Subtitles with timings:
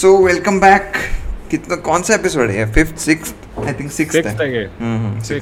[0.00, 0.92] So welcome back
[1.50, 2.64] कितना कौन सा एपिसोड है?
[2.72, 5.40] Fifth six I think six है। हम्म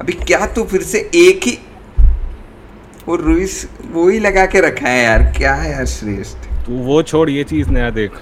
[0.00, 1.58] अभी क्या तू फिर से एक ही
[3.08, 6.36] वो रुइस वो ही लगा के रखा है यार। क्या है यार श्रेष्ठ?
[6.66, 8.12] तू वो छोड़ ये चीज़ नया देख।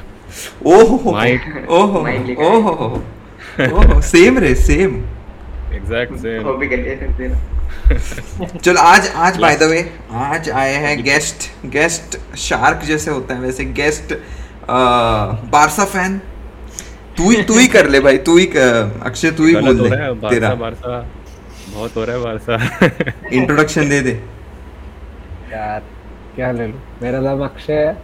[0.67, 1.15] ओहो।
[1.77, 2.03] ओहो।
[2.49, 2.89] ओहो।
[3.69, 4.99] ओहो। सेम रे सेम
[5.75, 6.69] एग्जैक्ट सेम वो भी।
[8.59, 9.81] चलो आज आज बाय द वे
[10.27, 14.15] आज आए हैं गेस्ट गेस्ट शार्क जैसे होता है। वैसे गेस्ट
[14.63, 16.19] बारसा फ़ैन
[17.17, 19.91] तू ही तू ही कर ले भाई तू ही अक्षय तू ही बोल हो दे
[19.91, 21.01] तेरा। बारसा। बारसा
[21.71, 22.55] बहुत हो रहा है बारसा।
[23.33, 24.13] इंट्रोडक्शन दे दे।
[25.53, 25.83] यार
[26.35, 26.81] क्या ले लूँ?
[27.03, 27.97] मेरा नाम अक्षय है।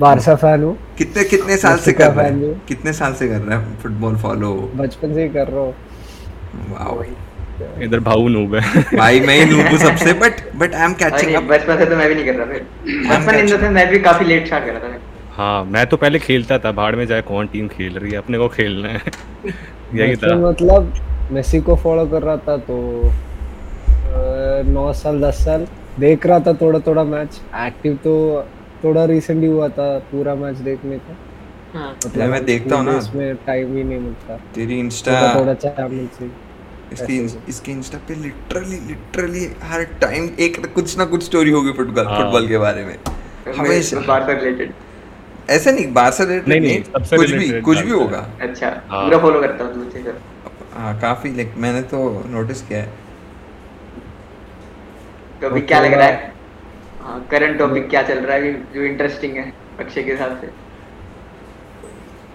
[0.00, 2.54] बारसा फ़ैन हूँ। कितने कितने साल से कर रहा है?
[2.68, 3.76] कितने साल से कर रहा है?
[3.82, 5.74] फुटबॉल फॉलो बचपन से ही कर रहा हूँ।
[6.70, 7.02] वाओ
[7.82, 8.60] इधर भाऊ नूब है।
[8.96, 12.08] भाई मैं ही नूबू सबसे but but I am catching up बचपन से तो मैं
[12.08, 12.62] भी नहीं कर रहा फिर
[13.08, 15.01] बचपन इन द सेंस मैं भी काफ़ी लेट स्टार्ट कर रहा था।
[15.36, 18.38] हाँ मैं तो पहले खेलता था भाड़ में जाए कौन टीम खेल रही है अपने
[18.38, 19.00] को खेलना है।
[19.94, 20.92] यही था। मतलब
[21.32, 22.76] मेसी को फॉलो कर रहा था तो
[24.72, 25.66] नौ साल दस साल
[25.98, 28.14] देख रहा था थोड़ा थोड़ा मैच एक्टिव तो
[28.84, 31.16] थोड़ा रिसेंटली हुआ था पूरा मैच देखने का।
[31.74, 36.20] हाँ। यार, मैं देखता हूँ ना। इसमें टाइम ही नहीं मिलता। तेरी इंस्टा थोड़ा चैनल्स
[36.20, 36.30] ही
[36.92, 42.06] इसकी इसकी इंस्टा पे लिटरली लिटरली हर टाइम एक कुछ ना कुछ स्टोरी होगी फुटबॉल
[42.06, 42.96] हाँ। फुटबॉल के बारे में।
[43.58, 44.72] हमेशा बार रिलेटेड
[45.50, 49.18] ऐसे नहीं बारसा रिलेटेड नहीं, नहीं, नहीं, कुछ भी कुछ भी होगा। अच्छा हाँ। पूरा
[49.18, 50.12] फॉलो करता हूँ दूसरे से
[50.74, 51.98] हाँ काफ़ी लाइक मैंने तो
[52.28, 52.88] नोटिस किया है।
[55.40, 56.32] तो अभी क्या लग रहा है?
[57.02, 58.52] हाँ करंट टॉपिक क्या चल रहा है?
[58.74, 60.50] जो इंटरेस्टिंग है अक्षय के हिसाब से।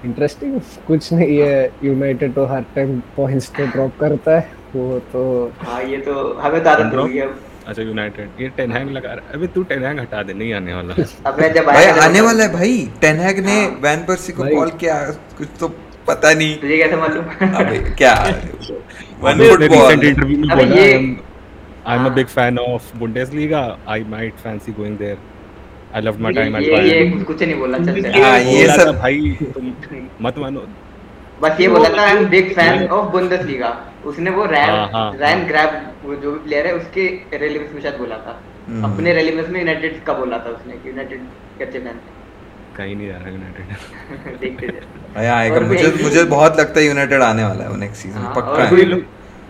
[0.06, 5.22] इंटरेस्टिंग कुछ नहीं है यूनाइटेड तो हर टाइम पॉइंट्स तो ड्रॉप करता है वो तो
[5.62, 8.90] हाँ ये तो हमें तो आदत हो गई है। अब अच्छा यूनाइटेड ये टेन हैंग
[8.92, 10.96] लगा रहा है। अबे तू टेन हैंग हटा दे नहीं आने वाला।
[11.30, 14.44] अब मैं जब भाई आया आने वाला है भाई। टेनहैग ने हाँ। वैन पर्सी को
[14.56, 15.00] कॉल किया
[15.38, 15.68] कुछ तो
[16.08, 17.26] पता नहीं। तुझे कैसे मालूम?
[17.56, 18.14] अबे क्या?
[19.22, 21.16] वन उसने फुटबॉल recent में बोला आई एम
[21.86, 25.18] अ हाँ। Big fan of Bundesliga I might fancy going there
[25.96, 28.96] I love my time at ये ये कुछ नहीं बोला चल चल। हाँ, ये सब-
[28.96, 29.74] भाई तुम
[30.22, 30.68] मत मानो।
[31.42, 33.70] बस ये बोला था I am big fan of Bundesliga
[34.06, 37.74] उसने वो रैन हाँ, हाँ, रैन हाँ। ग्रैब वो जो भी प्लेयर है उसके रेलेवेंस
[37.74, 41.22] में शायद बोला था। हम्म। अपने रेलेवेंस में यूनाइटेड का बोला था उसने कि यूनाइटेड
[41.58, 42.00] के अच्छे फ़ैन
[42.78, 44.68] कहीं नहीं जा रहा यूनाइटेड देखते
[45.16, 48.34] भाई आएगा मुझे मुझे बहुत लगता है यूनाइटेड आने वाला है वो नेक्स्ट सीज़न हाँ,
[48.36, 49.02] पक्का है।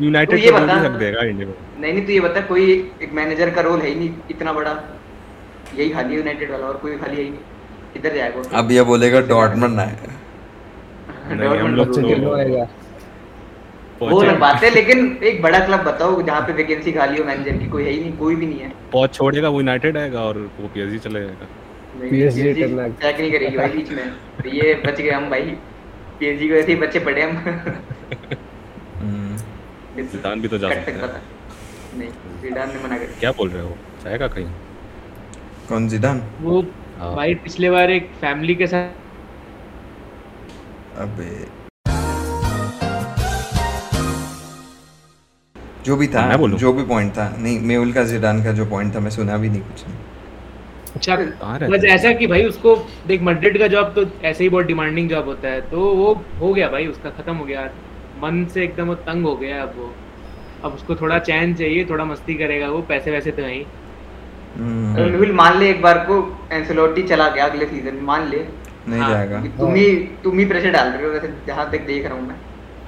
[0.01, 2.71] यूनाइटेड ये को भी बता- रख देगा इंडिया में नहीं नहीं तू ये बता कोई
[3.01, 4.75] एक मैनेजर का रोल है ही नहीं इतना बड़ा।
[5.75, 9.21] यही खाली यूनाइटेड वाला और कोई खाली है ही नहीं। किधर जाएगा अब ये बोलेगा
[9.27, 10.15] डॉर्टमंड है
[11.31, 12.67] नहीं, हम लोग तो-
[14.01, 17.57] वो पहुँचे बात है लेकिन एक बड़ा क्लब बताओ जहाँ पे वैकेंसी खाली हो मैनेजर
[17.57, 20.51] की कोई है ही नहीं कोई भी नहीं है। पहुँच छोड़ेगा वो यूनाइटेड आएगा और
[20.61, 21.47] वो पीएसजी चले जाएगा।
[22.09, 24.09] PSG करना चेक नहीं करेगी भाई बीच में।
[24.43, 25.41] तो ये बच गए हम भाई।
[26.19, 27.37] पीएसजी को ऐसे ही बच्चे पड़े हम।
[30.41, 31.21] भी तो जा सकता सकता है।
[31.99, 32.09] नहीं
[32.41, 33.77] जिडान ने मना कर क्या बोल रहे हो?
[34.03, 34.45] जाएगा कहीं?
[35.69, 36.65] कौन जिदान वो
[36.99, 38.89] हाँ। भाई पिछले बार एक फैमिली के साथ
[40.99, 41.31] अबे
[45.85, 46.21] जो भी था
[46.57, 49.49] जो भी पॉइंट था नहीं मेहुल का जिडान का जो पॉइंट था मैं सुना भी
[49.49, 49.97] नहीं कुछ। नहीं
[50.95, 51.15] अच्छा
[51.67, 52.75] बस ऐसा कि भाई उसको
[53.07, 56.53] देख मैड्रिड का जॉब तो ऐसे ही बहुत डिमांडिंग जॉब होता है तो वो हो
[56.53, 57.69] गया भाई उसका खत्म हो गया।
[58.23, 59.93] मन से एकदम वो तंग हो गया अब वो।
[60.65, 63.65] अब उसको थोड़ा चैन चाहिए थोड़ा मस्ती करेगा वो पैसे वैसे तो हैं ही।
[64.55, 66.15] हम्म, मान ले एक बार को
[66.51, 68.39] एंसेलोटी चला गया अगले सीज़न मान ले।
[68.87, 69.85] नहीं हाँ, जाएगा। तुम ही
[70.23, 72.35] तुम ही प्रेशर डाल रहे हो वैसे जहाँ तक देख रहा हूँ मैं।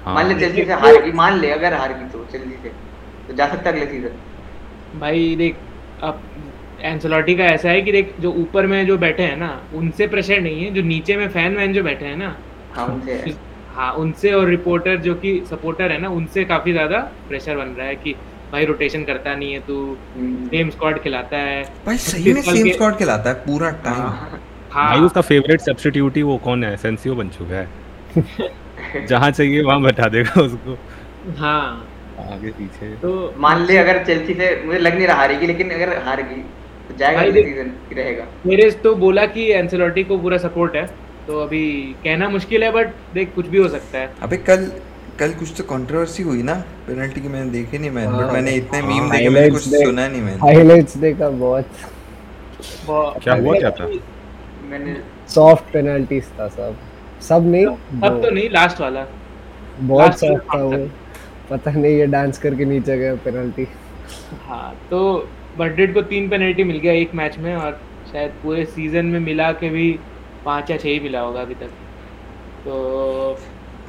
[0.06, 2.70] हाँ। मान ले चेल्सी से हार गई मान ले अगर हार गई तो चेल्सी से
[3.28, 5.56] तो जा सकता अगले सीज़न भाई देख
[6.04, 6.22] अब
[6.82, 10.40] एंसोलॉटी का ऐसा है कि देख जो ऊपर में जो बैठे हैं ना उनसे प्रेशर
[10.42, 12.36] नहीं है जो नीचे में फ़ैन वैन जो बैठे हैं ना।
[12.76, 13.34] हाँ उनसे है।
[13.76, 17.88] हाँ उनसे और रिपोर्टर जो कि सपोर्टर है ना उनसे काफ़ी ज़्यादा प्रेशर बन रहा
[17.88, 18.14] है कि
[18.52, 19.76] भाई रोटेशन करता नहीं है तू
[20.16, 24.38] हम्म। सेम स्क्वाड खिलाता है। भाई सही में सेम स्क्वाड खिलाता है पूरा टाइम
[24.72, 26.76] हाँ। हाँ भाई उसका फेवरेट सब्स्टिट्यूट ही वो कौन है?
[26.78, 30.78] सेंसियो बन चुका है। जहाँ चाहिए वहाँ बैठा देगा उसको।
[31.38, 31.88] हाँ।
[32.32, 35.98] आगे पीछे। तो मान ले अगर चेल्सी से मुझे लग नहीं रहा हारेगी लेकिन अगर
[36.04, 36.42] हार गई
[36.90, 40.86] तो जाएगा देख- सीज़न रहेगा। मेरे तो बोला कि एंसेलोटी को पूरा सपोर्ट है
[41.28, 41.64] तो अभी
[42.04, 44.72] कहना मुश्किल है बट देख कुछ भी हो सकता है। अबे कल
[45.20, 46.54] कल कुछ तो कंट्रोवर्सी हुई ना
[46.88, 49.62] पेनल्टी की मैंने देखी नहीं मैंने बट हाँ, मैंने इतने हाँ, मीम देखे मैंने कुछ
[49.64, 51.66] सुना नहीं मैंने। हाइलाइट्स देखा बहुत।
[53.24, 53.86] क्या हुआ क्या था?
[54.70, 54.96] मैंने
[55.30, 56.76] सॉफ्ट पेनल्टीज था सब।
[57.22, 59.06] सब नहीं अब तो नहीं लास्ट वाला।
[59.82, 60.88] बहुत सॉफ्ट था वो।
[61.50, 63.68] पता नहीं ये डांस करके नीचे गया पेनल्टी
[64.48, 65.00] हाँ तो
[65.60, 67.80] मैड्रिड को तीन पेनल्टी मिल गया एक मैच में और
[68.12, 69.92] शायद पूरे सीज़न में मिला के भी
[70.46, 71.72] पाँच या छः ही मिला होगा अभी तक।
[72.66, 73.38] तो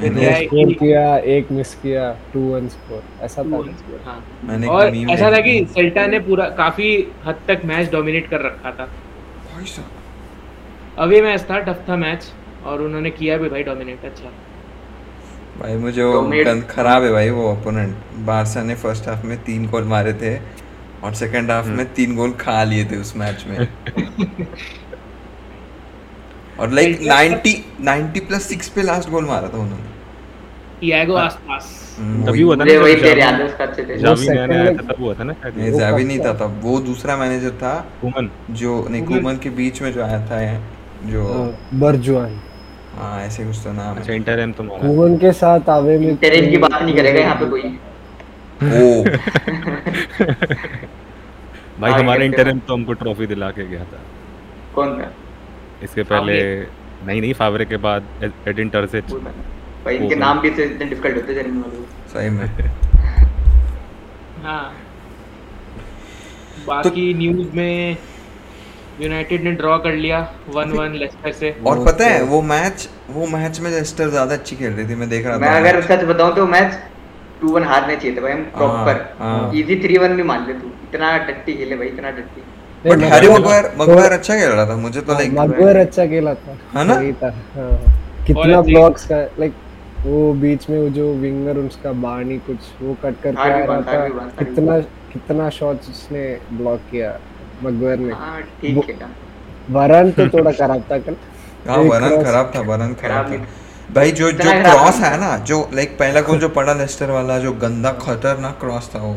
[0.00, 4.00] मैंने क्या दो स्कोर किया एक मिस किया टू वन स्कोर ऐसा था। ना?
[4.04, 6.92] हाँ। मैंने और ऐसा था कि सेल्टा ने पूरा काफ़ी
[7.24, 9.88] हद तक मैच डोमिनेट कर रखा था। भाई साहब,
[11.00, 12.24] अवे मैच था टफ था मैच
[12.66, 14.30] और उन्होंने किया भी भाई डोमिनेट अच्छा।
[15.60, 19.66] भाई मुझे वो गंद खराब है भाई वो ओपोनेंट बारसा ने फ़र्स्ट हाफ़ में तीन
[19.70, 20.36] गोल मारे थे
[21.04, 23.66] और सेकंड हाफ़ में तीन गोल खा लिए थे उस मैच में।
[26.60, 27.54] और लाइक 90
[27.84, 29.88] 90 प्लस 6 पे लास्ट गोल मारा था उन्होंने।
[30.88, 34.28] इयागो आसपास हम्म, तभी हुआ था ना वही तेरे याद है उसका अच्छे से जावी
[34.28, 36.24] नया आया था तब हुआ था ना नहीं जावी नहीं था?
[36.24, 38.30] था तब वो दूसरा मैनेजर था कुमन
[38.60, 40.40] जो नहीं कुमन। के बीच में जो आया था
[41.06, 41.46] जो हाँ,
[41.80, 42.40] बर्जुआन।
[42.96, 46.50] हाँ ऐसे कुछ तो नाम अच्छा है इंटरएम तो कुवन के साथ आवे में टेरेन
[46.50, 47.62] की बात नहीं करेगा यहाँ पे कोई।
[48.60, 49.04] ओ
[51.80, 54.00] भाई हमारा कैसे तो हमको ट्रॉफी दिला के गया था।
[54.74, 55.12] कौन था
[55.82, 56.34] इसके पहले
[57.06, 58.02] नहीं नहीं फावरे के बाद
[58.48, 59.04] एडिन टर्सिच
[59.84, 62.46] भाई इनके नाम भी से इतने डिफ़िकल्ट होते हैं जर्मन वालों। सही में।
[64.44, 64.72] हाँ।
[66.66, 67.96] बाकी न्यूज़ में
[69.00, 70.18] यूनाइटेड ने ड्रॉ कर लिया
[70.54, 74.56] वन वन लेस्टर से। और पता है वो मैच वो मैच में लेस्टर ज़्यादा अच्छी
[74.56, 76.78] खेल रही थी मैं देख रहा मैं था अगर सच बताऊँ तो मैच
[77.40, 80.52] टू वन हारने चाहिए थे भाई हम प्रॉपर हाँ। इजी थ्री वन भी मान ले
[80.54, 82.42] तू। इतना डट्टी खेले भाई इतना डट्टी।
[82.90, 86.34] बट हैरी मगर- मगवायर मगवायर अच्छा खेल रहा था मुझे तो लाइक मगवायर अच्छा खेला
[86.34, 86.94] था। है ना?
[86.94, 89.54] सही था हाँ। कितना ब्लॉक्स का लाइक
[90.04, 93.74] वो बीच में वो जो विंगर उसका बानी कुछ वो कट करके हाँ, आ रहा
[93.74, 94.78] हाँ, था। भी बात, हाँ, भी कितना
[95.12, 97.10] कितना शॉट्स उसने ब्लॉक किया।
[97.62, 98.76] मगवायर ने हाँ ठीक
[99.70, 101.16] वरन तो थोड़ा खराब था कल।
[101.66, 103.46] हाँ वरन खराब था वरन खराब था।
[103.94, 107.52] भाई जो जो क्रॉस है ना जो लाइक पहला गोल जो पड़ा लेस्टर वाला जो
[107.62, 109.16] गंदा खतरनाक क्रॉस था वो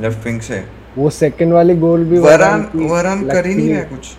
[0.00, 0.64] लेफ़्ट विंग से।
[0.98, 4.10] वो सेकंड वाली गोल भी वरन वरन कर ही। नहीं रहा कुछ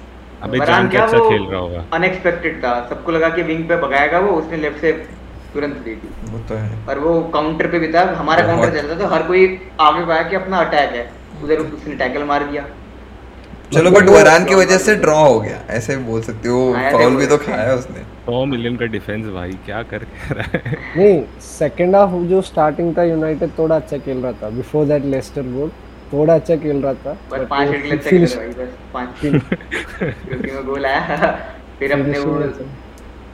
[0.43, 4.19] अबे जान के अच्छा खेल रहा होगा। अनएक्सपेक्टेड था। सबको लगा कि विंग पे भगाएगा
[4.19, 4.91] वो उसने लेफ़्ट से
[5.53, 8.99] तुरंत दे दी वो तो है। और वो काउंटर पे भी था। हमारा। काउंटर चलता
[8.99, 9.45] था हर कोई
[9.81, 11.09] आगे पाया कि अपना अटैक है।
[11.43, 12.65] उधर उसने टैकल मार दिया।
[13.73, 17.15] चलो बट वरान की वजह से ड्रॉ हो गया। ऐसे बोल सकते हो हाँ, फाउल
[17.15, 20.77] भी तो खाया उसने। सौ मिलियन का डिफेंस भाई क्या कर कह रहा है?
[20.97, 25.41] नहीं सेकंड हाफ़ जो स्टार्टिंग था यूनाइटेड थोड़ा अच्छा खेल रहा था। बिफोर दैट लेस्टर
[25.41, 25.69] गोल
[26.13, 28.71] थोड़ा अच्छा खेल रहा था। But पाँच वो मिनट के लिए finish- खेला भाई बस
[28.93, 29.09] पाँच।
[30.27, 31.31] क्योंकि वो गोल आया।
[31.79, 32.33] फिर अपने वो।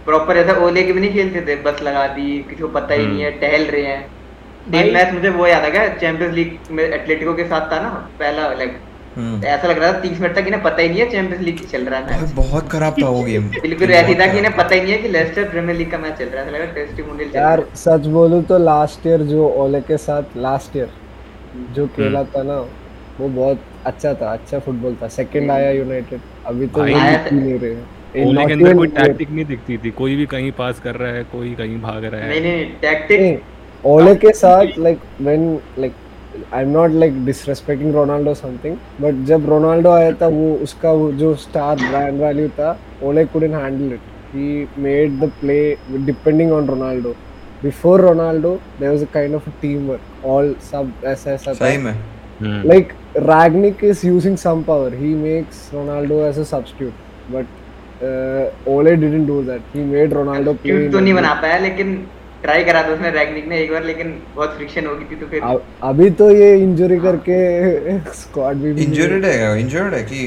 [0.05, 3.05] प्रॉपर ऐसा ओले के भी नहीं खेलते थे बस लगा दी किसी को पता ही
[3.07, 4.05] नहीं है टहल रहे हैं।
[4.75, 7.89] एक मैच मुझे वो याद आ गया चैंपियंस लीग में एटलेटिको के साथ था ना
[8.19, 11.09] पहला लाइक हम्म। ऐसा लग रहा था तीस मिनट तक इन्हें पता ही नहीं है
[11.11, 14.37] चैंपियंस लीग चल रहा है मैच बहुत खराब था वो गेम बिल्कुल ऐसी था कि
[14.37, 16.65] इन्हें पता ही नहीं है कि लेस्टर प्रीमियर लीग का मैच चल रहा है। लगा
[16.73, 20.89] टेस्टिमोनियल चल रहा यार सच बोलूँ तो लास्ट ईयर जो ओले के साथ लास्ट ईयर
[21.75, 22.59] जो खेला था ना
[23.19, 28.23] वो बहुत अच्छा था अच्छा फुटबॉल था। सेकंड आया यूनाइटेड अभी तो दिख नहीं रहे
[28.25, 31.23] ओले के अंदर कोई टैक्टिक नहीं दिखती थी। कोई भी कहीं पास कर रहा है
[31.31, 35.93] कोई कहीं भाग रहा है। नहीं नहीं टैक्टिक ओले के साथ like when like
[36.53, 41.11] I am not like disrespecting Ronaldo something but जब रोनाल्डो आया था वो उसका वो
[41.21, 45.59] जो स्टार ब्रांड वैल्यू था Ole couldn't handle it he made the play
[46.05, 47.15] depending on Ronaldo
[47.63, 51.53] before Ronaldo there was a kind of team work all सब ऐसा ऐसा
[52.41, 56.93] like Rangnick is using some power he makes Ronaldo as a substitute
[57.31, 61.97] but Ole didn't do that he made Ronaldo play तो नहीं बना पाया लेकिन
[62.45, 65.27] try करा था उसने रैगनिक ने एक बार लेकिन बहुत फ्रिक्शन हो गई थी तो
[65.27, 67.37] फिर अब- अभी तो ये इंजरी करके
[68.13, 70.19] स्क्वाड भी इंजर्ड है इंजर्ड है कि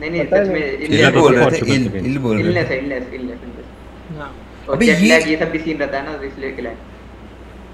[0.00, 2.78] नहीं नहीं सच में इल बोल रहे थे इल इल बोल रहे इलनेस थे। है
[2.78, 4.30] इलनेस इलनेस इलनेस हाँ।
[4.68, 6.76] और अबे ये- लैग ये सब भी सीन रहता है ना तो इसलिए खिलाए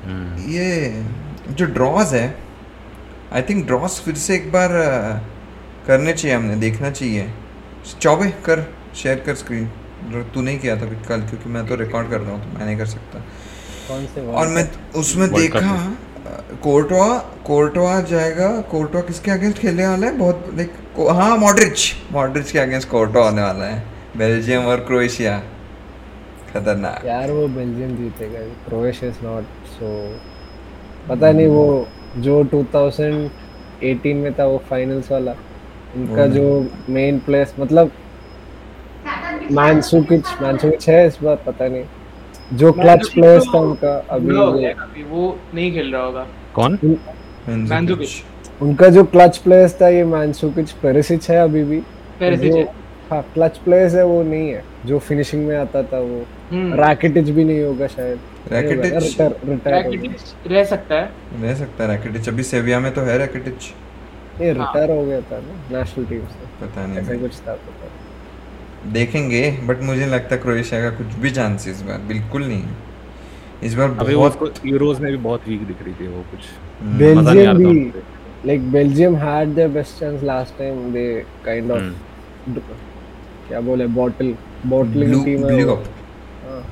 [0.04, 2.24] हम्म। ये जो ड्रॉज है
[3.32, 4.72] आई थिंक ड्रॉज फिर से एक बार
[5.86, 7.26] करने चाहिए हमने देखना चाहिए।
[8.00, 8.62] चौबे कर
[8.96, 9.68] शेयर कर स्क्रीन
[10.34, 12.76] तू नहीं किया था कल क्योंकि मैं तो रिकॉर्ड कर रहा हूँ तो मैं नहीं
[12.78, 13.22] कर सकता।
[13.90, 15.60] कौन से और मैं उसमें देखा
[16.62, 17.06] कोर्टवा
[17.46, 20.16] कोर्टवा जाएगा कोर्टवा किसके अगेंस्ट खेलने वाला है?
[20.18, 20.72] बहुत लाइक
[21.10, 23.82] हाँ मॉडरिच मॉडरिच के अगेंस्ट कोर्टवा होने वाला है।
[24.16, 25.38] बेल्जियम और क्रोएशिया
[26.52, 29.88] खतरनाक। यार वो बेल्जियम जीतेगा। क्रोएशिया इज़ नॉट सो
[31.08, 31.86] पता नहीं वो
[32.18, 35.34] जो 2018 में था वो फाइनल्स वाला।
[35.96, 36.44] उनका जो
[36.88, 37.92] मेन प्लेस मतलब
[39.52, 41.84] मानसुकिच मानसुकिच है इस बार पता नहीं।
[42.52, 44.32] जो क्लच प्लेयर्स था उनका अभी
[45.02, 46.76] वो- नहीं खेल रहा होगा। कौन?
[46.76, 48.08] Mandzukic।
[48.62, 51.80] उनका जो क्लच प्लेयर्स था ये मानसुकिच पेरिसिच है अभी भी।
[52.20, 52.74] पेरिसिच है।
[53.10, 57.28] हाँ क्लच प्लेयर्स है वो नहीं है। जो फिनिशिंग में आता था वो। हम्म, रैकेटिच
[57.28, 59.02] भी नहीं होगा शायद। Rakitic?
[59.02, 60.16] रिटायर रिटायर
[60.46, 61.08] रह सकता है।
[61.42, 63.74] रह सकता है रैकेटिच अभी सेविया में तो है रैकेटिच
[64.40, 67.88] ये रिटायर हो गया था ना नेशनल टीम से। पता नहीं। ऐसा कुछ था पता
[68.86, 72.88] देखेंगे बट मुझे लगता है क्रोएशिया का कुछ भी चांस इस बार बिल्कुल नहीं। है
[73.64, 76.40] इस बार अभी बहुत उसको यूरोज में भी बहुत वीक दिख रही थी वो कुछ।
[76.82, 81.08] आ बेल्जियम भी Belgium had their best chance last time they
[81.46, 82.60] kind of हम्म।
[83.48, 84.34] क्या बोले बॉटल
[84.66, 86.62] बॉटलिंग टीम है हाँ।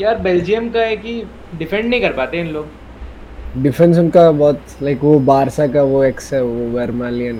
[0.00, 1.22] यार बेल्जियम का है कि
[1.58, 6.32] डिफेंड नहीं कर पाते इन लोग। डिफेंस उनका बहुत लाइक वो बारसा का वो एक्स
[6.34, 7.38] है वो वर्मालियन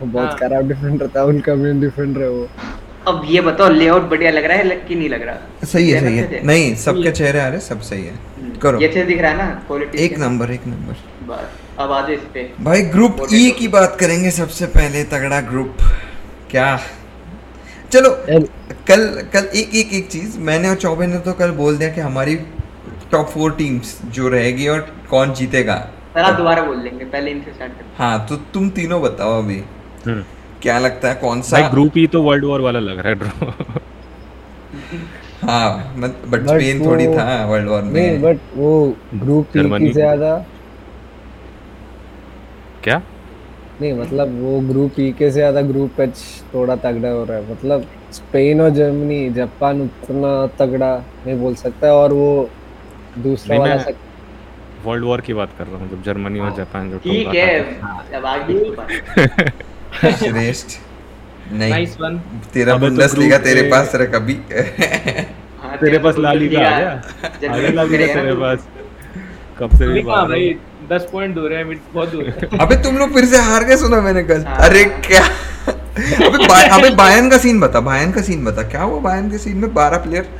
[0.00, 2.48] वो बहुत हाँ। खराब डिफेंडर था उनका मेन डिफेंडर है वो।
[3.08, 5.66] अब ये बताओ लेआउट बढ़िया लग रहा है कि नहीं लग रहा?
[5.66, 8.14] सही है सही है। नहीं सबके चेहरे आ रहे सब सही है।
[8.62, 10.96] करो। ये दिख रहा है ना क्वालिटी एक नंबर एक नंबर।
[11.26, 13.58] बस अब आ इस पे। भाई ग्रुप ई Potato.
[13.58, 15.76] की। बात करेंगे सबसे पहले तगड़ा ग्रुप
[16.50, 16.68] क्या?
[17.92, 18.10] चलो
[18.88, 22.00] कल कल एक एक एक चीज़। मैंने और चौबे ने तो कल बोल दिया कि
[22.00, 22.34] हमारी
[23.12, 25.74] टॉप फोर टीम्स जो रहेगी और कौन जीतेगा।
[26.16, 29.62] दोबारा बोल लेंगे पहले इनसे स्टार्ट हाँ तो तुम तीनों बताओ अभी।
[30.06, 30.24] हम्म।
[30.62, 31.68] क्या लगता है कौन सा?
[31.70, 33.50] ग्रुप ही तो वर्ल्ड वॉर वाला लग रहा है ड्रॉ
[35.42, 38.70] हाँ बट स्पेन थोड़ी था वर्ल्ड वॉर में बट वो
[39.14, 40.36] ग्रुप की ज़्यादा।
[42.84, 43.00] क्या?
[43.80, 46.18] नहीं मतलब वो ग्रुप ई के से ज़्यादा ग्रुप एच
[46.54, 50.96] थोड़ा तगड़ा हो रहा है। मतलब स्पेन और जर्मनी जापान उतना तगड़ा
[51.26, 52.48] नहीं बोल सकता और वो
[53.18, 56.90] दूसरा नहीं, वाला सक- वर्ल्ड वॉर की बात कर रहा हूँ जब जर्मनी और जापान
[56.90, 57.58] जो ठीक है।
[58.16, 59.62] अब आगे की बात।
[59.94, 60.78] श्रेष्ठ
[61.52, 61.96] नहीं नाइस
[62.54, 64.34] तेरा अबे तो group तेरे पास रहा कभी।
[65.62, 67.02] हाँ, तेरे पास ला लीगा आ गया
[67.42, 68.68] जब आ गया। ला लीगा करेगा ना तेरे तो- पास।
[69.58, 70.56] कब से कहाँ बाहर भाई?
[70.92, 73.76] दस पॉइंट दूर है मिड बहुत दूर है। अबे तुम लोग फिर से हार गए
[73.76, 75.22] सुना मैंने कल। हाँ। अरे क्या?
[76.26, 79.56] अबे अबे बायन का सीन बता बायन का सीन बता। क्या हुआ बायन के सीन
[79.56, 79.74] में?
[79.74, 80.30] बारह प्लेयर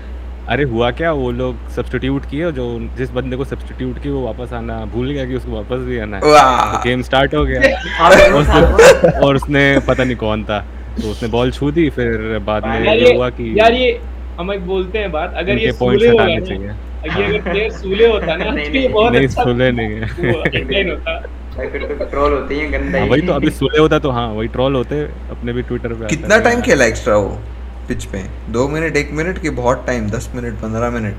[0.48, 1.12] अरे हुआ क्या?
[1.12, 5.24] वो लोग सब्स्टिट्यूट किए जो जिस बंदे को सब्स्टिट्यूट किए वो वापस आना भूल गया
[5.24, 7.60] कि उसको वापस भी आना है। तो गेम स्टार्ट हो गया।
[8.30, 10.60] हो। उसने- और उसने पता नहीं कौन था।
[11.02, 14.00] तो उसने बॉल छू दी फिर बाद में यार ये हुआ कि यार ये
[14.38, 18.36] हम एक बोलते हैं बात अगर ये सूले होगा हटाने ना अगर प्लेयर सूले होता
[18.36, 21.20] ना तो ये बहुत नहीं अच्छा सुले नहीं है। headline होता।
[22.10, 25.00] तो होती है गंदा हाँ, वही तो अभी सुले होता तो हाँ वही ट्रोल होते
[25.30, 27.38] अपने भी ट्विटर पे कितना टाइम हाँ, खेला एक्स्ट्रा वो?
[27.88, 31.14] पिच पे दो मिनट एक मिनट की बहुत टाइम दस मिनट पंद्रह मिनट।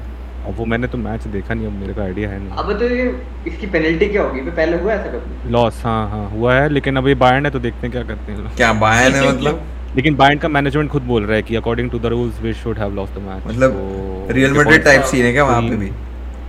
[0.47, 2.85] अब वो मैंने तो मैच देखा नहीं अब मेरे को आइडिया है नहीं। अब तो
[2.89, 3.05] ये
[3.47, 4.41] इसकी पेनल्टी क्या होगी?
[4.51, 5.51] पहले हुआ ऐसा कभी?
[5.51, 8.55] लॉस हाँ हाँ हुआ है लेकिन अभी बायर्न है तो देखते हैं क्या करते हैं।
[8.55, 9.61] क्या बायन है मतलब?
[9.95, 12.77] लेकिन बायर्न का मैनेजमेंट खुद बोल रहा है कि according to the rules we should
[12.79, 15.87] have lost the match मतलब रियल मैड्रिड टाइप सीन है क्या वहाँ पे भी?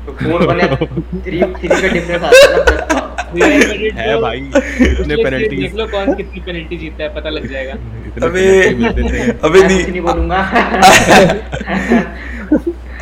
[0.06, 0.66] तो फोर बने
[1.24, 3.00] थ्री थ्री का डिफरेंस आता है
[3.99, 7.72] है तो- भाई। इतने पेनल्टी देख लो कौन कितनी पेनल्टी जीतता है पता लग जाएगा।
[8.26, 10.40] अबे हैं। अबे नहीं नहीं बोलूँगा।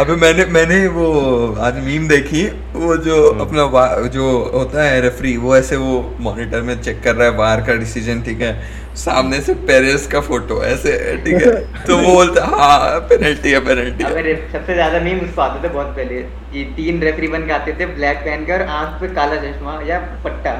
[0.00, 5.56] अबे मैंने मैंने वो आज मीम देखी वो जो अपना जो होता है रेफरी वो
[5.56, 8.62] ऐसे वो मॉनिटर में चेक कर रहा है बाहर का डिसीज़न ठीक है?
[8.98, 10.92] सामने से पेरेस का फ़ोटो ऐसे
[11.24, 11.50] ठीक है?
[11.86, 13.60] तो वो बोलता है, हाँ पेनल्टी है.
[13.66, 16.14] पेनल्टी है सबसे ज़्यादा मीम उसको आते थे बहुत पहले।
[16.58, 19.80] ये तीन रेफरी बन के आते थे ब्लैक पहन के और आँख पे काला चश्मा
[19.88, 20.52] या पट्टा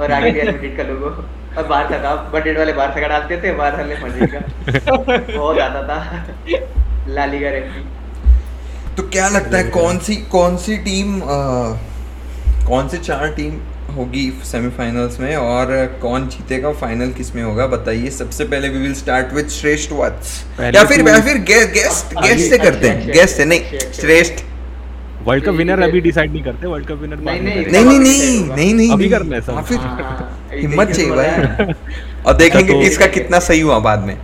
[0.00, 1.10] और आगे रियल मैड्रिड का लोगो
[1.58, 5.06] और बाहर का था बटेट वाले बाहर का डालते थे बाहर वाले मैड्रिड का
[5.36, 5.98] बहुत आता था।
[7.14, 7.84] ला लीगा रेफरी
[8.96, 11.36] तो क्या लगता है कौन सी कौन सी टीम अ,
[12.68, 13.52] कौन से चार टीम
[13.90, 19.32] होगी सेमीफाइनल्स में और कौन जीतेगा फाइनल किसमें होगा बताइए। सबसे पहले वी विल स्टार्ट
[19.34, 23.36] विद श्रेष्ठ वत्स या फिर तो- या फिर गेस्ट गेस्ट से करते हैं। अच्छा, गेस्ट
[23.36, 24.44] से नहीं अच्छा, अच्छा। श्रेष्ठ।
[25.24, 28.74] वर्ल्ड कप विनर अभी डिसाइड नहीं करते वर्ल्ड कप विनर नहीं, नहीं नहीं नहीं नहीं
[28.74, 31.72] नहीं अभी करना है सब। हाँ, फिर हाँ, हाँ, हिम्मत चाहिए भाई।
[32.22, 34.16] और देखेंगे तो- कि इसका कितना सही हुआ बाद में।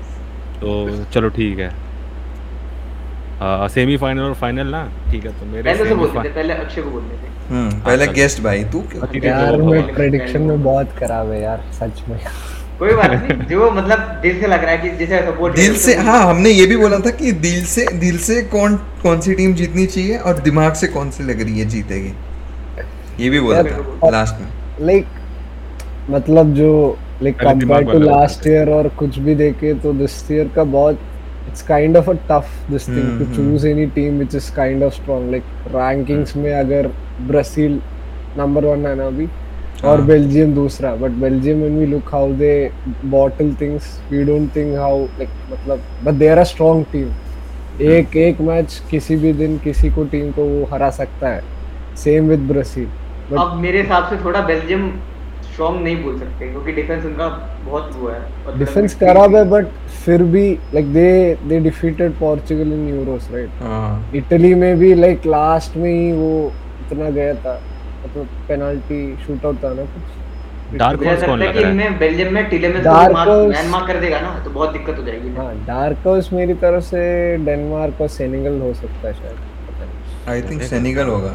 [0.60, 1.88] तो चलो ठीक है।
[3.68, 4.92] सेमीफाइनल और फाइनल ना?
[5.10, 8.64] ठीक है तो मेरे पहले तो बोलते पहले अक्षय को बोलते थे। पहले गेस्ट भाई
[8.72, 12.18] तू है, यार तो मैं प्रेडिक्शन में बहुत खराब है यार सच में।
[12.78, 15.94] कोई बात नहीं जो मतलब दिल से लग रहा है कि जैसे सपोर्ट दिल से
[15.98, 19.54] हाँ हमने ये भी बोला था कि दिल से दिल से कौन कौन सी टीम
[19.54, 22.12] जीतनी चाहिए और दिमाग से कौन सी लग रही है जीतेगी।
[23.20, 25.06] ये भी बोला था लास्ट में। लाइक
[26.10, 26.70] मतलब जो
[27.22, 31.00] like compare to last year और कुछ भी देखे तो दिस ईयर का बहुत
[31.48, 34.82] it's kind of a tough this thing to hmm, choose any team which is kind
[34.82, 36.90] of strong like rankings में अगर
[37.28, 37.80] ब्राज़ील
[38.38, 39.26] नंबर वन है ना अभी
[39.84, 42.52] और हाँ। बेल्जियम दूसरा but Belgium when we look how they
[43.06, 47.10] bottle things we don't think how like मतलब but they are a strong team
[47.90, 51.42] एक एक मैच किसी भी दिन किसी को टीम को वो हरा सकता है।
[51.96, 54.90] सेम विद ब्राज़ील अब मेरे हिसाब से थोड़ा बेल्जियम
[55.52, 57.28] स्ट्रॉन्ग नहीं बोल सकते क्योंकि डिफेंस उनका
[57.64, 59.66] बहुत वो है डिफेंस midfield खराब है बट
[60.08, 60.42] फिर भी
[60.74, 61.08] like they
[61.46, 66.30] they defeated Portugal in Euros right हाँ। इटली में भी लाइक लास्ट में ही वो
[66.82, 67.54] इतना गया था।
[68.04, 71.70] मतलब पेनल्टी शूट आउट था ना कुछ। डार्क हॉर्स कौन लग रहा है?
[71.70, 74.72] इनमें बेल्जियम में टीलेमेंस को Dark मार्क Horse- मैन मार्क कर देगा ना तो बहुत
[74.72, 77.02] दिक्कत हो जाएगी हाँ डार्क हाउस मेरी तरफ़ से
[77.44, 81.34] डेनमार्क और सेनेगल हो सकता है शायद। आई थिंक सेनेगल होगा।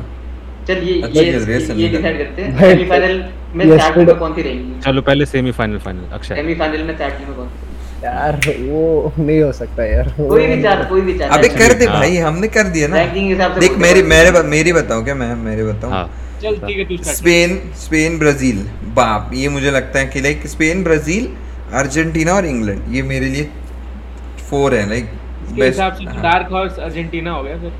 [0.68, 3.24] चल ये अच्छा ये ये डिसाइड करते हैं। सेमीफाइनल
[3.56, 4.80] में टीमें कौन सी रहेंगी?
[4.82, 7.73] चलो पहले सेमीफाइनल फाइनल अक्षय। सेमीफाइनल में चार टीमें कौन सी
[8.04, 11.86] यार वो नहीं हो सकता यार। कोई भी चार कोई भी चार। अबे कर दे
[11.86, 15.16] हाँ। भाई हमने कर दिया ना। रैंकिंग हिसाब से देख मेरी मेरे मेरी बताऊँ क्या
[15.16, 15.94] मैं मेरे बताऊँ?
[15.94, 16.10] हाँ।
[16.42, 18.58] चल ठीक है तू स्टार्ट स्पेन स्पेन ब्राज़ील।
[18.96, 21.30] बाप ये मुझे लगता है कि लाइक स्पेन ब्राज़ील
[21.74, 23.50] अर्जेंटीना और इंग्लैंड ये मेरे लिए
[24.50, 25.10] फोर है लाइक
[25.46, 27.72] इसके हिसाब से डार्क हॉर्स अर्जेंटीना हो गया फिर।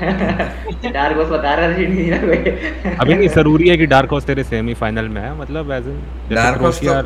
[0.92, 4.44] डार्क बॉस बता रहा है अर्जेंटीना को अभी नहीं ज़रूरी है कि डार्क हॉर्स तेरे
[4.44, 6.00] सेमीफाइनल में है मतलब एज इन
[6.34, 7.02] डार्क हॉर्स तो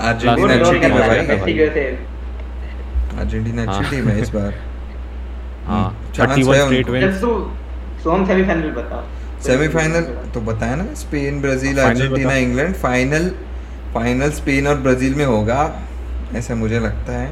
[0.00, 1.18] अर्जेंटीना अच्छी टीम है भाई,
[3.18, 4.54] अर्जेंटीना अच्छी हाँ। टीम है इस बार।
[5.66, 7.30] हाँ। Chance थर्टी वन स्ट्रेट जब विंस तू
[8.02, 9.04] सोम सेमीफाइनल बता
[9.46, 10.02] सेमीफाइनल
[10.34, 12.74] तो बताया ना Spain Brazil Argentina England.
[12.74, 13.30] Final
[13.94, 15.58] final Spain और ब्राज़ील में होगा
[16.36, 17.28] ऐसा मुझे लगता है।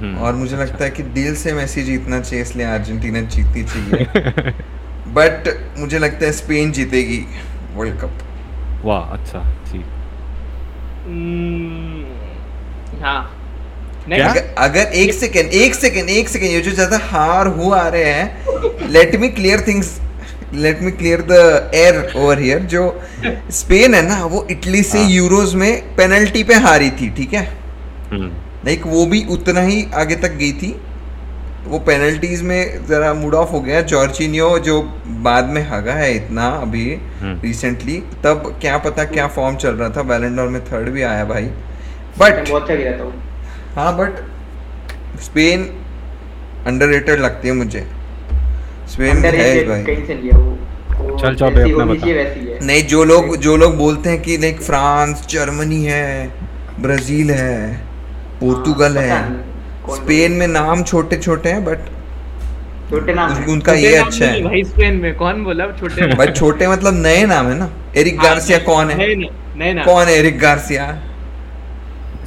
[0.00, 3.62] हम्म, और मुझे अच्छा। लगता है कि दिल से मेसी जीतना चाहिए इसलिए अर्जेंटीना जीतनी
[3.64, 4.52] चाहिए।
[5.16, 5.48] बट
[5.78, 7.24] मुझे लगता है स्पेन जीतेगी
[7.74, 8.12] वर्ल्ड कप।
[8.84, 9.44] वाह अच्छा।
[13.02, 13.36] हाँ।
[14.12, 18.04] अगर, अगर एक सेकेंड एक सेकेंड एक सेकेंड ये जो ज़्यादा हार हो आ रहे
[18.04, 19.98] हैं let me clear things
[20.54, 22.84] let me clear the air over here जो
[23.50, 27.44] स्पेन है ना वो इटली से हाँ। यूरोज में पेनल्टी पे हारी थी ठीक है?
[28.12, 28.30] हम्म।
[28.66, 30.74] लाइक वो भी उतना ही आगे तक गई थी।
[31.66, 34.80] वो पेनल्टीज में जरा मूड ऑफ़ हो गया। जॉर्जिनियो जो
[35.24, 39.88] बाद में हगा है इतना अभी हम्म। रिसेंटली तब क्या पता क्या फॉर्म चल रहा
[39.88, 41.44] था। बैलेंडोर में थर्ड भी आया भाई।
[42.18, 43.12] बट बहुत गिरा था वो
[43.74, 45.62] हाँ बट स्पेन
[46.66, 47.86] अंडररेटेड लगती है मुझे।
[48.88, 53.76] स्पेन है भाई। चल, चल, जैसी अपना बता। वैसी है। नहीं जो लोग जो लोग
[53.76, 56.30] बोलते हैं कि लाइक फ्रांस जर्मनी है
[56.80, 57.76] ब्राज़ील है
[58.40, 59.49] पोर्तुगल हाँ, है। नहीं। कौन
[59.94, 61.88] स्पेन में नाम छोटे छोटे हैं बट
[62.90, 65.66] छोटे नाम हैं। उनका ये नाम अच्छा है। भाई स्पेन में कौन बोला?
[65.80, 67.70] छोटे भाई छोटे मतलब नए नाम है ना?
[67.96, 68.96] एरिक हाँ, गार्सिया कौन है?
[68.96, 70.86] नए नाम कौन है एरिक गार्सिया?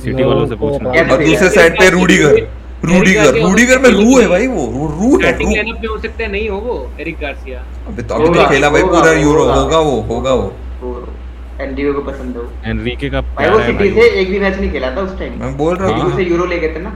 [0.03, 2.47] सिटी वालों से पूछना। और दूसरे साइड पे रूडीगर।
[2.85, 5.97] रूडीगर रूडीगर में रू है भाई वो रू रू है स्टार्टिंग रू। लाइनअप में हो
[5.97, 9.43] सकता है नहीं हो वो एरिक गार्सिया। अबे तो अभी तो खेला भाई पूरा यूरो
[9.51, 10.47] होगा। वो होगा वो।
[11.61, 14.89] एनडीओ को पसंद हो एनरिके का भाई वो सिटी से एक भी मैच नहीं खेला
[14.95, 16.95] था उस टाइम मैं बोल रहा हाँ। हूँ उसे यूरो ले गए थे ना।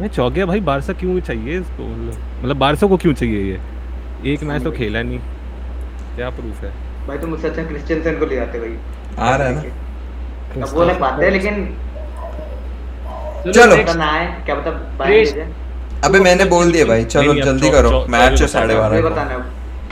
[0.00, 1.82] मैं चौक गया भाई बारसा क्यों चाहिए इसको?
[1.84, 3.60] मतलब मतलब बारसा को क्यों चाहिए ये?
[4.32, 5.18] एक मैच तो खेला नहीं।
[6.16, 6.70] क्या प्रूफ है?
[7.06, 8.76] भाई तुम मुझसे अच्छा क्रिश्चियनसन को ले जाते भाई।
[9.18, 9.60] आ रहा है ना?
[10.62, 11.66] अब वो अलग बात है लेकिन
[13.46, 15.48] चलो। पता ना आए क्या पता ले जाए
[16.04, 19.44] अबे मैंने बोल दिया भाई चलो जल्दी करो। मैच है साढ़े बताना। बारह बताना अब।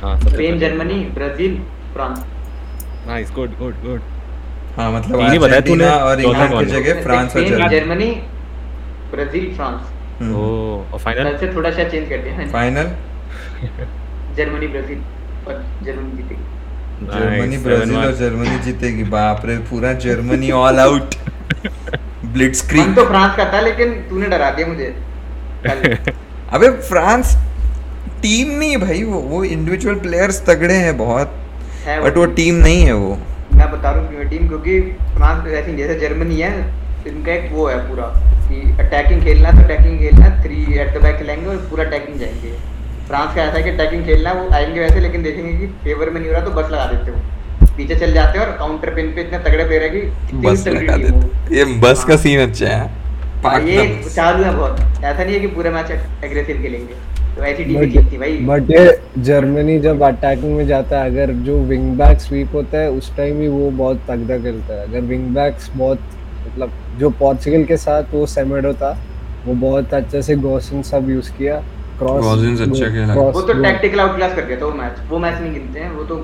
[0.02, 1.56] हाँ Spain Germany Brazil
[1.94, 2.24] France
[3.06, 4.00] nice good good good
[4.76, 8.10] हाँ मतलब तीन ही बताया तूने, और इंग्लैंड की जगह फ्रांस और जर्मनी जर्मनी
[9.12, 10.46] ब्राज़ील फ्रांस। हम्म। ओ
[10.92, 12.90] और फाइनल कल से थोड़ा सा चेंज कर दिया फाइनल
[14.36, 14.98] जर्मनी ब्राज़ील
[15.48, 21.14] और जर्मनी जीतेगी। जर्मनी ब्राज़ील और जर्मनी जीतेगी। बाप रे पूरा जर्मनी ऑल आउट
[22.34, 24.94] ब्लिट्स मन तो फ्रांस का था लेकिन तूने डरा दिया मुझे।
[26.56, 27.34] अबे फ्रांस
[28.22, 31.34] टीम नहीं है भाई वो वो इंडिविजुअल प्लेयर्स तगड़े हैं बहुत।
[31.86, 33.14] है बट वो। टीम नहीं है वो।
[33.54, 34.80] मैं बता रहा हूँ टीम क्योंकि
[35.16, 36.52] फ्रांस जैसे जर्मनी है
[37.08, 38.06] इनका एक वो है पूरा।
[38.52, 41.84] कि अटैकिंग खेलना है तो अटैकिंग खेलना है थ्री एट द बैक खेलेंगे और पूरा
[41.84, 42.52] अटैकिंग जाएँगे।
[43.08, 46.10] फ्रांस का ऐसा है कि अटैकिंग खेलना है, वो आएँगे वैसे लेकिन देखेंगे कि फेवर
[46.10, 48.94] में नहीं हो रहा तो बस लगा देते हो पीछे चल जाते हैं और काउंटर
[48.94, 52.66] पिन पे इतने तगड़े प्लेयर है कि बस लगा देते ये बस का सीन अच्छा
[52.66, 52.90] है।
[53.44, 56.94] हाँ, ये। चालू है बहुत। ऐसा नहीं है कि पूरे मैच एग्रेसिव खेलेंगे।
[57.36, 61.58] तो ऐसी टीम जीतती भाई। बट ये जर्मनी जब अटैकिंग में जाता है अगर जो
[61.64, 65.26] विंग बैक स्वीप होता है उस टाइम ही वो बहुत तगड़ा खेलता है। अगर विंग
[65.34, 66.00] बैक्स बहुत
[66.52, 68.90] मतलब जो पोर्चुगल के साथ वो सेमेडो था
[69.46, 71.56] वो बहुत अच्छे से गोसिन सब यूज़ किया
[71.98, 75.40] क्रॉस Gosens अच्छा खेला। वो तो टैक्टिकल आउटक्लास कर दिया था वो मैच वो मैच
[75.40, 76.16] नहीं गिनते हैं वो तो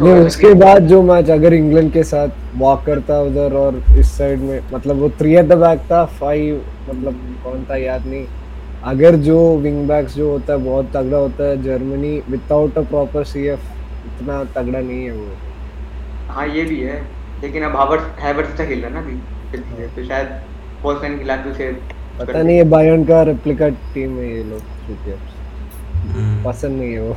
[0.00, 4.40] नहीं उसके बाद जो मैच अगर इंग्लैंड के साथ वॉकर था उधर और इस साइड
[4.40, 8.24] में मतलब वो थ्री एट द बैक था फाइव मतलब कौन था याद नहीं।
[8.84, 13.24] अगर जो विंग बैक्स जो होता है बहुत तगड़ा होता है Germany without a proper
[13.24, 13.60] CF
[14.06, 15.28] इतना तगड़ा नहीं है वो।
[16.28, 17.00] हाँ ये भी है
[17.42, 19.18] लेकिन अब हावर्स हैवर्स अच्छा खेल रहा है ना अभी।
[19.56, 21.72] चलती है तो शायद खिला के उसे
[22.18, 24.62] पता नहीं है बायर्न का रेप्लिका टीम है ये लोग
[26.06, 27.16] हम्म। पसंद नहीं है वो।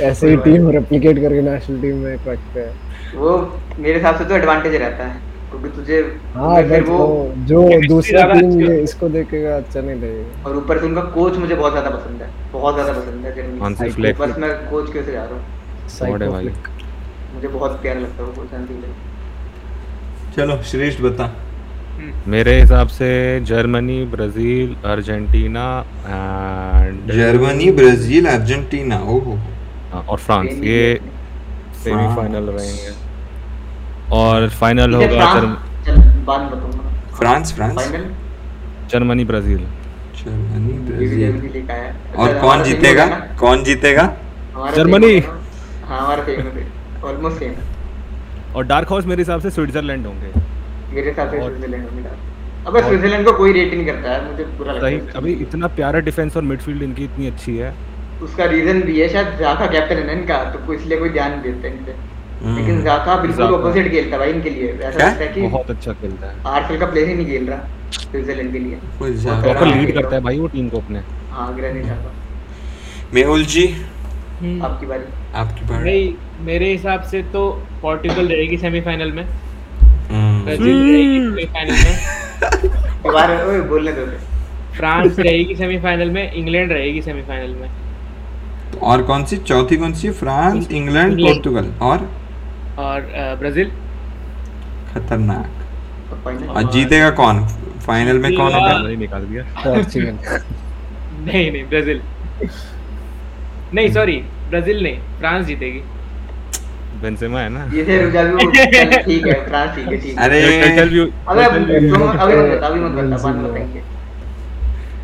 [0.08, 2.72] ऐसे ही टीम रेप्लिकेट करके नेशनल टीम में रखते हैं।
[3.14, 3.36] वो
[3.78, 6.00] मेरे हिसाब से तो एडवांटेज रहता है क्योंकि तुझे
[6.34, 6.98] हाँ फिर वो
[7.48, 11.54] जो दूसरा टीम ये इसको देखेगा अच्छा नहीं लगेगा। और ऊपर से उनका कोच मुझे
[11.54, 15.24] बहुत ज़्यादा पसंद है बहुत ज़्यादा पसंद है जर्मनी बस मैं कोच के से जा
[15.24, 15.44] रहा हूँ।
[17.34, 18.48] मुझे बहुत प्यारा लगता है वो कोच
[20.36, 21.34] चलो श्रेष्ठ बता।
[22.26, 25.84] मेरे हिसाब से Germany Brazil Argentina
[26.84, 29.38] and Germany Brazil Argentina ओहो
[29.92, 31.00] हाँ, और फ्रांस ये
[31.84, 33.06] सेमीफाइनल रहेंगे।
[34.12, 37.74] और फाइनल है, होगा फ्रांस- जर्म- चल बाद में बताऊँगा। France France?
[37.74, 38.04] Final
[38.92, 39.58] Germany Brazil.
[39.58, 41.32] Germany Brazil.
[41.32, 41.48] Germany
[42.16, 43.06] और अच्छा, कौन जीतेगा?
[43.40, 44.12] कौन जीतेगा?
[44.76, 46.66] जर्मनी। same हो। हमारा है।
[47.04, 47.52] ऑलमोस्ट सेम
[48.54, 50.55] और डार्क हॉर्स मेरे हिसाब से स्विट्जरलैंड होंगे।
[50.96, 52.10] मेरे हिसाब से और- स्विट्जरलैंड में मिला
[52.66, 56.00] अबे स्विट्जरलैंड को कोई रेट नहीं करता है मुझे बुरा लगता है। अभी इतना प्यारा
[56.00, 57.74] डिफेंस और मिडफील्ड इनकी इतनी अच्छी है।
[58.22, 61.42] उसका रीजन भी है शायद जाका कैप्टन है ना इनका तो कोई इसलिए कोई ध्यान
[61.42, 61.68] देता
[62.44, 65.70] हम्म। लेकिन जाका बिल्कुल ऑपोजिट खेलता है भाई इनके लिए। ऐसा लगता है कि बहुत
[65.70, 69.94] अच्छा खेलता है। आरसीएल का प्लेयर ही नहीं खेल रहा स्विट्जरलैंड के लिए। प्रॉपर लीड
[69.94, 70.98] करता है भाई वो टीम को अपने।
[71.30, 72.12] हाँ ग्रेनिट जाका
[73.14, 73.66] मेहुल जी?
[74.62, 79.26] आपकी बारी। आपकी बारी। मेरे हिसाब से तो पोर्टुगल रहेगी सेमीफाइनल में।
[83.02, 83.34] दोबारा
[83.68, 84.04] बोलने दो।
[84.76, 87.68] फ्रांस रहेगी सेमीफाइनल में इंग्लैंड रहेगी सेमीफाइनल में।
[88.82, 92.08] और कौन सी चौथी कौन सी फ्रांस इंग्लैंड। पोर्तुगल और?
[92.78, 93.00] और
[93.38, 93.70] ब्राज़ील।
[94.94, 95.50] खतरनाक।
[96.48, 97.46] और जीतेगा कौन?
[97.86, 98.78] फाइनल में कौन होगा?
[98.78, 99.42] नहीं निकाल दिया।
[101.26, 102.00] नहीं नहीं ब्राज़ील।
[103.74, 104.16] नहीं सॉरी
[104.48, 105.80] ब्राज़ील नहीं फ्रांस जीतेगी।
[107.02, 107.64] बेंजेमा है ना?
[107.74, 108.46] ये थे रुजा भी
[109.02, 112.80] ठीक है फ्रांस ठीक है ठीक है। अरे व्यू अबे टर्टल अभी मत बता अभी
[112.80, 113.82] मत बता बाद में बताएँगे।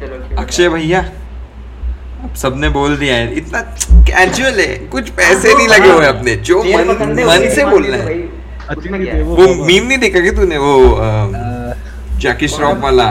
[0.01, 1.01] चलो अक्षय भैया
[2.25, 3.61] अब सबने बोल दिया है इतना
[4.11, 6.95] कैजुअल है कुछ पैसे नहीं लगे हुए अपने जो मन
[7.27, 8.15] मन से बोलना है।
[8.73, 9.23] भी है?
[9.23, 10.75] वो। मीम नहीं देखा क्या तूने वो
[12.21, 13.11] जैकी श्रॉफ वाला?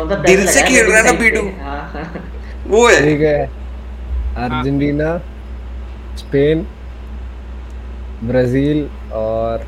[0.00, 2.22] दिल से खेल रहा है ना पीटू। हाँ, हाँ।
[2.66, 3.44] वो है। ठीक है।
[4.44, 5.16] अर्जेंटीना
[6.18, 6.66] स्पेन
[8.22, 9.66] ब्राज़ील और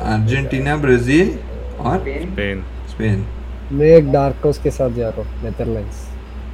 [0.00, 1.28] अर्जेंटीना ब्राज़ील
[1.80, 3.24] और स्पेन। स्पेन।
[3.72, 6.06] मैं एक डार्क हाउस के साथ जा रहा हूँ नेदरलैंड्स।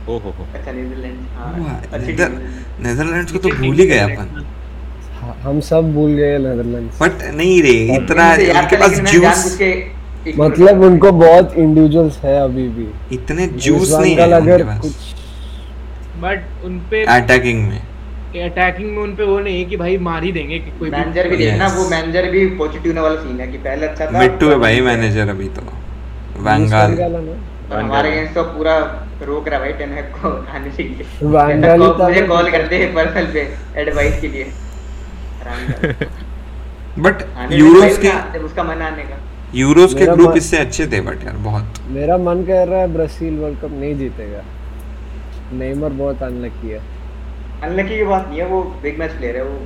[0.08, 2.12] ओ हो हो। अच्छा नीदरलैंड हाँ। अच्छी।
[2.82, 4.44] नेदरलैंड्स को तो भूल ही गए अपन।
[5.14, 9.72] हाँ, हम सब भूल गए नेदरलैंड्स। बट नहीं रे इतना था, पास जूस के
[10.38, 16.20] मतलब उनको बहुत इंडिविजुअल्स है अभी भी। इतने जूस नहीं है अगर उनके पास। तो
[16.20, 17.80] बट उन पे अटैकिंग में।
[18.40, 21.28] अटैकिंग में उन पे वो नहीं है कि भाई मार ही देंगे कि कोई मैनेजर
[21.28, 24.58] भी देखना वो मैनेजर भी पॉजिटिव वाला सीन है कि पहले अच्छा था मिट्टू है
[24.58, 25.62] भाई मैनेजर अभी तो।
[26.42, 26.98] वैंगाल
[27.72, 28.76] हमारे अगेंस्ट तो पूरा
[29.22, 30.82] रोक रहा भाई टेनहैक को आने से
[31.22, 33.48] वैंगाल मुझे कॉल करते हैं पर्सनल पे
[33.80, 34.44] एडवाइस के लिए।
[36.98, 39.16] बट यूरोस के उसका मन आने का।
[39.54, 43.38] यूरोस के ग्रुप इससे अच्छे थे बट यार बहुत। मेरा मन कह रहा है ब्राज़ील
[43.38, 44.42] वर्ल्ड कप नहीं जीतेगा।
[45.52, 46.80] नेइमर बहुत अनलकी है।
[47.64, 49.56] अनलकी की बात नहीं है वो बिग मैच प्लेयर है वो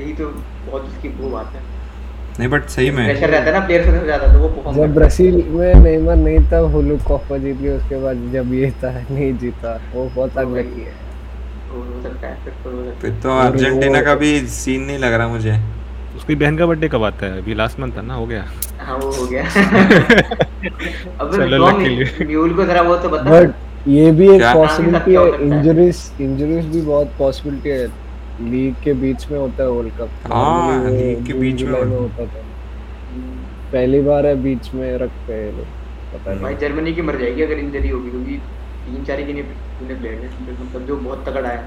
[0.00, 0.26] यही तो
[0.66, 1.60] बहुत उसकी वो बात है।
[2.38, 4.94] नहीं बट सही में। प्रेशर रहता है ना प्लेयर से ज़्यादा तो वो परफॉर्म जब
[4.94, 9.32] ब्राज़ील में नेइमर नहीं था हुलू कोपा जीत लिया उसके बाद जब ये था नहीं
[9.38, 11.00] जीता वो बहुत अनलकी है।
[12.02, 15.58] सकता है फिर तो हो फिर तो अर्जेंटीना का भी सीन नहीं लग रहा मुझे।
[16.16, 17.38] उसकी बहन का बर्थडे कब आता है?
[17.38, 18.42] अभी लास्ट मंथ था ना हो गया।
[18.80, 19.42] है वो हो गया।
[21.20, 23.54] अब म्यूल को जरा वो तो बता। बट
[23.88, 27.86] ये भी एक पॉसिबिलिटी है इंजरीज इंजरीज भी बहुत पॉसिबिलिटी है।
[28.50, 32.42] लीग के बीच में होता है वर्ल्ड कप हाँ, लीग के बीच में होता था।
[33.72, 35.66] पहली बार है बीच में रखते हैं ये लोग
[36.12, 38.36] पता भाई जर्मनी की मर जाएगी अगर इंजरी होगी क्योंकि
[38.86, 41.58] तीन चार ही गिने प्लेयर हैं मतलब जो बहुत तगड़ा है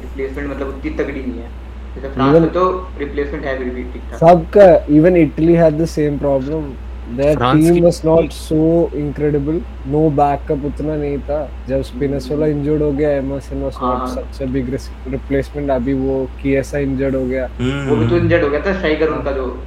[0.00, 1.50] रिप्लेसमेंट मतलब उतनी तगड़ी नहीं है।
[1.94, 2.64] जैसे फ्रांस में तो
[2.98, 6.72] रिप्लेसमेंट है फिर भी ठीक ठाक सबका even Italy had the same problem
[7.14, 11.50] France team की- was not so incredible no backup उतना नहीं था.
[11.68, 14.70] जब स्पिनसोला इंजर्ड हो गया वाज हाँ, नॉट हाँ। सच अ बिग
[15.08, 17.48] रिप्लेसमेंट अभी वो किएसा इंजर्ड हो गया.
[17.60, 19.62] हम्म, वो भी तो इंजर्ड हो गया था स्ट्राइकर उनका जो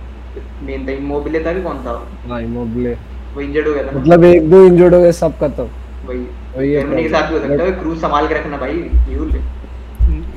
[0.63, 2.07] मेन था इमोबिले था कि कौन था?
[2.29, 2.93] हाँ इमोबिले
[3.35, 5.67] वो इंजर्ड हो गया था मतलब एक दो इंजर्ड हो गए सब खत्म.
[6.07, 6.19] वही।
[6.57, 7.63] वही है के साथ भी हो सकता.
[7.63, 9.39] है क्रूज संभाल के रखना भाई म्यूल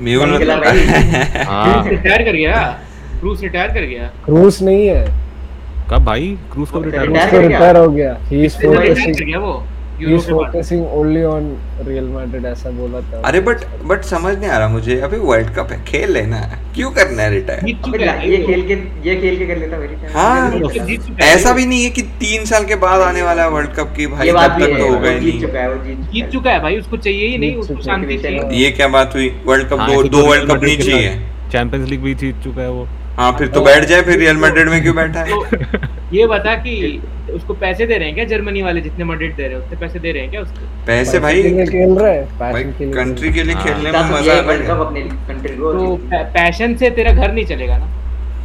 [0.01, 0.79] म्यूल खेला मतलब भाई।
[1.43, 2.79] हाँ। रिटायर कर गया।
[3.19, 5.22] क्रूज रिटायर कर गया। क्रूस नहीं है।
[5.91, 6.37] कब भाई?
[6.53, 9.53] क्रूज कब रिटायर हो गया। ही इज़ फोकसिंग वो?
[9.97, 11.45] He is focusing only on
[11.87, 15.49] Real Madrid ऐसा बोला था। अरे बट बट समझ नहीं आ रहा मुझे। अभी वर्ल्ड
[15.55, 16.37] कप है खेल लेना
[16.75, 17.59] क्यों करना है रिटायर
[17.99, 18.73] है ये खेल के
[19.09, 22.45] ये खेल के कर लेता मेरी क्या हाँ। है ऐसा भी नहीं है कि तीन
[22.45, 24.87] साल के बाद आने वाला है वर्ल्ड कप की भाई ये बात तब तक तो
[24.87, 28.17] होगा ही नहीं। है वो जीत चुका है। भाई उसको चाहिए ही नहीं उसको शांति
[28.17, 29.29] चाहिए। ये क्या बात हुई?
[29.45, 31.15] वर्ल्ड कप हाँ, दो वर्ल्ड कप नहीं चाहिए।
[31.51, 34.69] चैंपियंस लीग भी जीत चुका है वो। हाँ फिर तो बैठ जाए फिर रियल मैड्रिड
[34.69, 35.29] में क्यों बैठा है?
[35.31, 37.01] तो ये बता कि
[37.33, 39.99] उसको पैसे दे रहे हैं क्या जर्मनी वाले जितने मैड्रिड दे रहे हैं उतने पैसे
[39.99, 40.67] दे रहे हैं क्या उसको?
[40.87, 45.95] पैसे भाई खेल रहे है कंट्री के लिए हाँ। खेलने में तो मज़ा है तो
[46.33, 47.85] पैशन से तेरा घर नहीं चलेगा ना?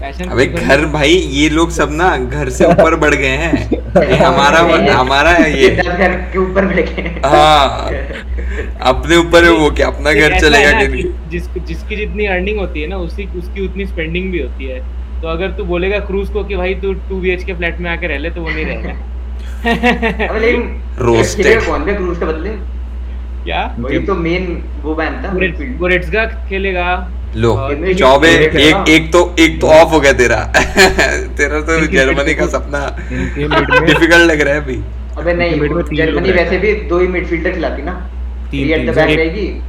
[0.00, 4.16] पैशन अबे घर भाई ये लोग सब ना घर से ऊपर बढ़ गए हैं। ये
[4.16, 4.58] हमारा
[4.98, 6.64] हमारा है ये घर के ऊपर
[7.24, 7.90] हाँ।
[8.80, 11.04] अपने ऊपर है वो कि अपना घर चलेगा कि नहीं?
[11.30, 14.80] जिस जिसकी जितनी अर्निंग होती है ना उसी उसकी उतनी स्पेंडिंग भी होती है।
[15.22, 18.06] तो अगर तू बोलेगा क्रूज को कि भाई तू टू बी के फ्लैट में आके
[18.06, 18.90] रह ले तो वो नहीं रहेगा।
[20.28, 21.36] अबे लेकिन Roasted.
[21.36, 22.77] खेलेगा कौन क्रूज के बदले।
[23.48, 23.76] क्या?
[23.78, 29.60] वही तो मेन वो बैन था गोरेट्स- गोरेट्सका खेलेगा। लो चौबे एक एक तो एक
[29.60, 30.36] तो ऑफ़ हो गया तेरा।
[31.38, 32.96] तेरा तो जर्मनी का सपना।
[33.86, 34.76] डिफ़िकल्ट लग रहा है अभी।
[35.18, 37.92] अबे नहीं मिड में तीन जर्मनी वैसे भी दो ही मिडफील्डर खिलाती ना।
[38.50, 39.62] तीन- थ्री एट द बैक रहेगी।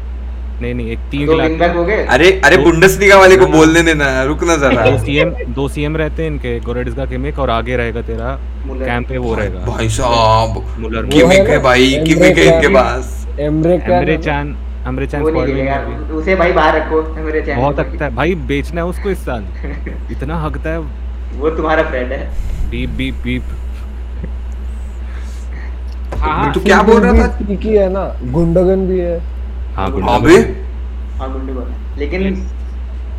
[0.62, 4.44] नहीं नहीं एक तीन खिलाते हो। गए। अरे अरे बुंडसलीगा वाले को बोलने देना रुक
[4.44, 8.40] ना जरा। दो सीएम दो सीएम रहते हैं इनके गोरेट्सका किमिक और आगे रहेगा तेरा।
[8.68, 13.19] कैंप पे वो रहेगा। भाई साहब मुलर किमिक है है भाई किमिक है इनके पास।
[13.40, 14.56] एमरे क्या एमरे चान
[14.88, 15.78] एमरे चान है।
[16.18, 19.46] उसे भाई बाहर रखो मेरे चैनल बहुत हकता है। भाई बेचना है उसको इस साल।
[20.12, 20.80] इतना हकता है।
[21.40, 22.28] वो तुम्हारा फ्रेंड है।
[22.70, 23.44] बीप बीप बीप
[26.20, 27.28] हाँ हाँ। तू क्या बोल रहा था?
[27.42, 29.20] भी है ना। गुंडोगन भी है।
[29.76, 30.36] हाँ गुड अबे
[31.20, 32.34] हाँ। गुंडोगन लेकिन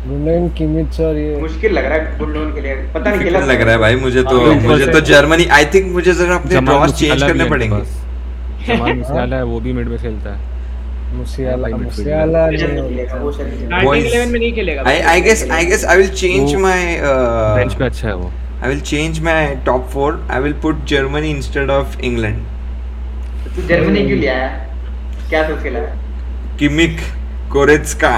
[0.07, 3.61] गुंडोगन किमिच और ये मुश्किल लग रहा है गुंडोगन के लिए। पता नहीं खेला लग
[3.61, 6.93] रहा है भाई मुझे तो हाँ, मुझे तो जर्मनी आई थिंक मुझे जरा अपने ड्रॉस
[6.99, 7.81] चेंज करने पड़ेंगे।
[8.67, 10.49] जमाल मुसियाला है वो भी मिड में खेलता है।
[11.17, 14.05] मुसियाला भाई, मुसियाला नहीं नहीं वो शायद नहीं स्टार्टिंग Boys.
[14.11, 17.85] 11 में नहीं खेलेगा। I I guess I guess I will change my bench पे
[17.85, 18.31] अच्छा है वो।
[18.63, 22.39] I will change my top 4 I will put Germany instead of England
[23.55, 24.69] तू जर्मनी क्यों लिया है?
[25.29, 25.95] क्या सोच के लाया
[26.59, 26.99] किमिक
[27.53, 28.11] कोरेत्स्का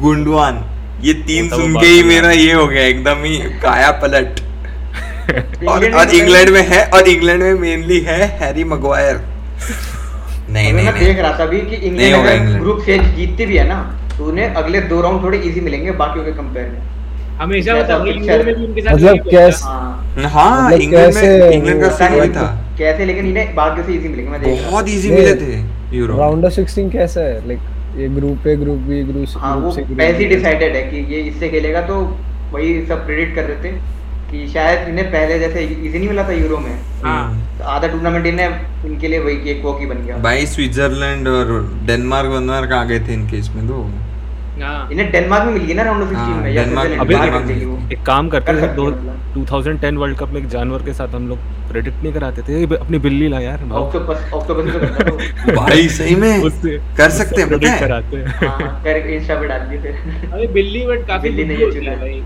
[0.00, 0.64] गुंडवान
[1.04, 4.40] ये तीन तो सुन के ही मेरा ये हो गया एकदम ही काया पलट।
[5.68, 9.20] और इंग्लैंड और में- इंग्लैंड में है और इंग्लैंड में मेनली है हैरी मगवायर
[10.50, 13.66] नहीं नहीं मैं देख रहा था अभी कि इंग्लैंड अगर ग्रुप स्टेज जीतती भी है
[13.68, 13.78] ना
[14.18, 16.80] तो उन्हें अगले दो राउंड थोड़े इजी मिलेंगे बाकियों के कंपेयर में।
[17.38, 21.80] हमेशा मतलब यूरो में भी उनके साथ मतलब कैसे- हाँ। हाँ मतलब इंग्लैंड में इंग्लैंड
[21.82, 22.42] का सीन वही था।
[22.78, 26.18] कैसे लेकिन इन्हें बाकियों से इजी मिलेंगे मैं देख रहा बहुत इजी मिले थे यूरो
[26.18, 27.48] राउंड ऑफ़ 16 कैसा है?
[27.48, 27.58] लाइक
[27.98, 30.82] ये group A group B group C हाँ वो पहले ही डिसाइडेड है?
[30.82, 32.00] कि ये इससे खेलेगा तो
[32.52, 33.76] वही सब प्रेडिक्ट कर रहे थे।
[34.34, 38.26] कि शायद इन्हें पहले जैसे इजी नहीं मिला था यूरो में। हाँ। तो आधा टूर्नामेंट
[38.26, 38.50] इन्हें
[38.84, 43.12] इनके लिए वही एक वॉकी बन गया। भाई स्विट्जरलैंड और डेनमार्क वनमार्क आ गए थे
[43.12, 43.90] इनके इसमें तो।
[44.62, 47.64] हाँ। इन्हें डेनमार्क में मिल गई ना राउंड ऑफ़ हाँ, 16 में या डेनमार्क- डेनमार्क
[47.64, 51.14] वो। एक काम करते हैं दो मतलब। 2010 वर्ल्ड कप में एक जानवर के साथ
[51.14, 51.38] हम लोग
[51.70, 56.14] प्रेडिक्ट नहीं कराते थे। अपनी बिल्ली ला यार। भाव ऑक्टोपस ऑक्टोपस तो तो भाई सही
[56.16, 56.40] में?
[56.96, 57.78] कर सकते हैं पता है?
[57.80, 61.44] कराते हैं। हाँ हाँ, कर इंस्टा पे डाल दिए फिर अरे बिल्ली बट काफ़ी बिल्ली
[61.44, 62.22] नहीं होती है भाई।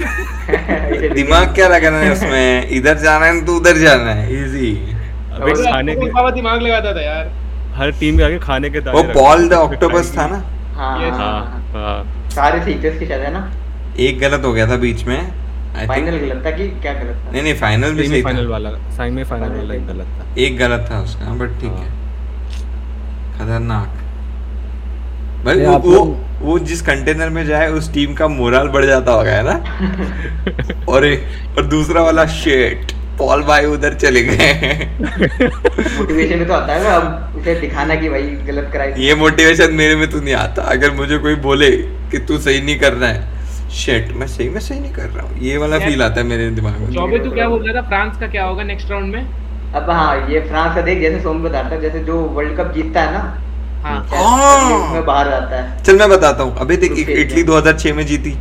[1.14, 2.68] दिमाग क्या लगाना है उसमें?
[2.70, 4.72] इधर जाना है तो उधर जाना है। इजी
[5.32, 7.30] अबे खाने के बाबा दिमाग लगाता था यार।
[7.74, 10.36] हर टीम के आगे खाने के वो पॉल द ऑक्टोपस था ना?
[10.76, 13.50] हाँ हाँ, हाँ। हाँ। सारे सीक्रेट्स के शायद है ना?
[13.98, 15.18] एक गलत हो गया था बीच में।
[15.88, 17.30] फाइनल गलत था कि क्या गलत था?
[17.30, 20.58] नहीं नहीं फाइनल भी सही सेमीफाइनल था। वाला सेमी फाइनल वाला एक गलत था। एक
[20.58, 21.98] गलत था उसका बट ठीक हाँ। है
[23.38, 23.96] खतरनाक।
[25.44, 26.04] भाई वो वो
[26.40, 30.84] वो जिस कंटेनर में जाए उस टीम का मोरल बढ़ जाता होगा है ना?
[30.88, 34.88] और एक- और दूसरा वाला शेट पॉल भाई उधर चले गए।
[35.98, 39.74] मोटिवेशन में तो आता है ना अब उसे दिखाना कि भाई गलत कराई। ये मोटिवेशन
[39.74, 41.70] मेरे में तो नहीं आता। अगर मुझे कोई बोले
[42.10, 43.39] कि तू सही नहीं कर रहा है
[43.76, 46.48] शेट मैं सही में सही नहीं कर रहा हूँ। ये वाला फील आता है मेरे
[46.50, 47.86] दिमाग में। चौबे तू क्या बोल रहा था?
[47.88, 49.26] फ्रांस का क्या होगा नेक्स्ट राउंड में?
[49.74, 52.72] अब हाँ ये फ्रांस का देख जैसे सोम बता रहा था जैसे जो वर्ल्ड कप
[52.74, 53.20] जीतता है ना
[53.82, 58.04] हाँ। हाँ। उसमें बाहर आता है। चल मैं बताता हूँ। अभी देख इटली 2006 में
[58.06, 58.32] जीती।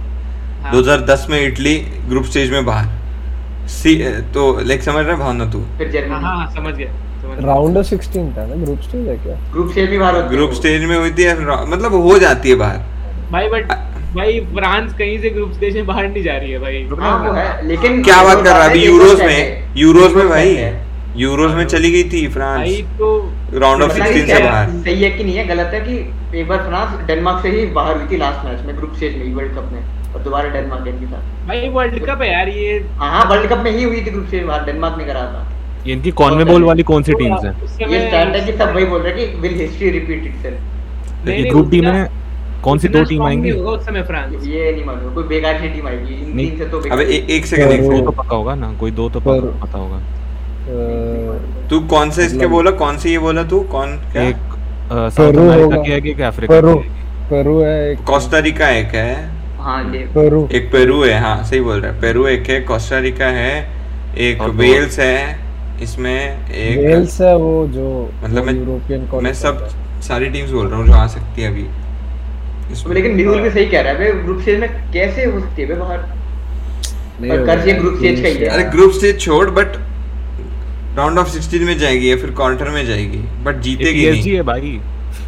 [0.64, 1.76] हाँ। 2010 में इटली
[2.08, 3.96] ग्रुप स्टेज में बाहर। सी
[4.34, 5.60] तो लाइक समझ रहा भावना तू?
[5.78, 9.16] फिर हाँ जर्मनी हाँ हाँ, समझ गया राउंड ऑफ़ 16 था ना ग्रुप स्टेज है
[9.18, 9.36] क्या?
[9.52, 11.28] ग्रुप स्टेज भी बाहर ग्रुप स्टेज में हुई थी
[11.72, 12.78] मतलब हो जाती है बाहर।
[13.32, 13.72] भाई बट
[14.16, 17.34] भाई फ्रांस कहीं से ग्रुप स्टेज में बाहर नहीं जा रही है भाई। हाँ वो
[17.34, 18.70] है लेकिन क्या बात कर रहा है?
[18.70, 20.72] अभी यूरोज में यूरोज में भाई है।
[21.18, 25.04] यूरोज में चली गई थी भाई फ्रांस तो राउंड ऑफ़ पता 16 से बाहर। सही
[25.04, 25.48] है कि नहीं है?
[25.48, 28.76] गलत है कि एक बार फ्रांस डेनमार्क से ही बाहर हुई थी लास्ट मैच में
[28.78, 32.32] ग्रुप स्टेज में वर्ल्ड कप में और दोबारा डेनमार्क के साथ। भाई वर्ल्ड कप है
[32.32, 35.08] यार ये। हाँ हाँ वर्ल्ड कप में ही हुई थी ग्रुप स्टेज बाहर डेनमार्क में
[35.08, 35.48] करा था।
[35.88, 37.54] ये इनकी कॉन्मेबोल वाली कौन सी टीम्स हैं?
[37.92, 41.70] ये स्टैंड है कि सब वही बोल रहे हैं कि will history repeat itself group
[41.70, 42.08] D में
[42.64, 43.50] कौन सी दो टीम आएँगी?
[43.50, 46.66] होगा उस समय फ्रांस। ये नहीं मालूम कोई बेकार सी टीम आएगी इन तीन से
[46.66, 49.20] तो अबे ए, एक सेकंड एक दो सेकंड तो पक्का होगा ना कोई दो तो
[49.20, 50.00] पक्का पता होगा।
[51.70, 54.24] तू कौन से इसके मतलब- बोला कौन से ये बोला तू कौन क्या?
[54.24, 54.36] एक
[54.92, 57.28] साउथ अमेरिका की है कि अफ्रीका पेरू की है?
[57.30, 59.16] पेरू है एक कोस्टा रिका एक है।
[59.58, 63.00] हाँ ये पेरू। एक पेरू है हाँ सही बोल रहा है पेरू एक है कोस्टा
[63.00, 63.52] रिका है
[64.28, 65.18] एक वेल्स है
[65.84, 66.14] इसमें
[66.52, 67.90] एक वेल्स है वो जो
[68.24, 69.68] मतलब मैं यूरोपियन मैं सब
[70.08, 71.66] सारी टीम्स बोल रहा हूँ जो आ सकती है अभी।
[72.94, 75.80] लेकिन न्यूल भी सही कह रहा है बे ग्रुप स्टेज में कैसे हो सकती है
[75.80, 76.00] बाहर?
[77.22, 79.76] होगा कर्ज ये group stage का ही है। अरे ग्रुप स्टेज छोड़ बट
[80.98, 84.42] राउंड ऑफ़ 16 में जाएगी या फिर क्वार्टर में जाएगी बट जीतेगी नहीं। पीएसजी है
[84.44, 84.80] भाई।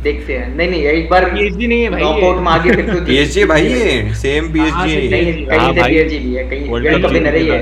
[0.04, 2.94] देखते हैं। नहीं नहीं एक बार PSG नहीं है भाई ये। नॉकआउट में आगे फिर
[2.94, 6.44] तो पीएसजी भाई ये सेम हाँ, पीएसजी से नहीं कहीं हाँ से पीएसजी ली है
[6.50, 7.60] कहीं वर्ल्ड कप विनर ही है।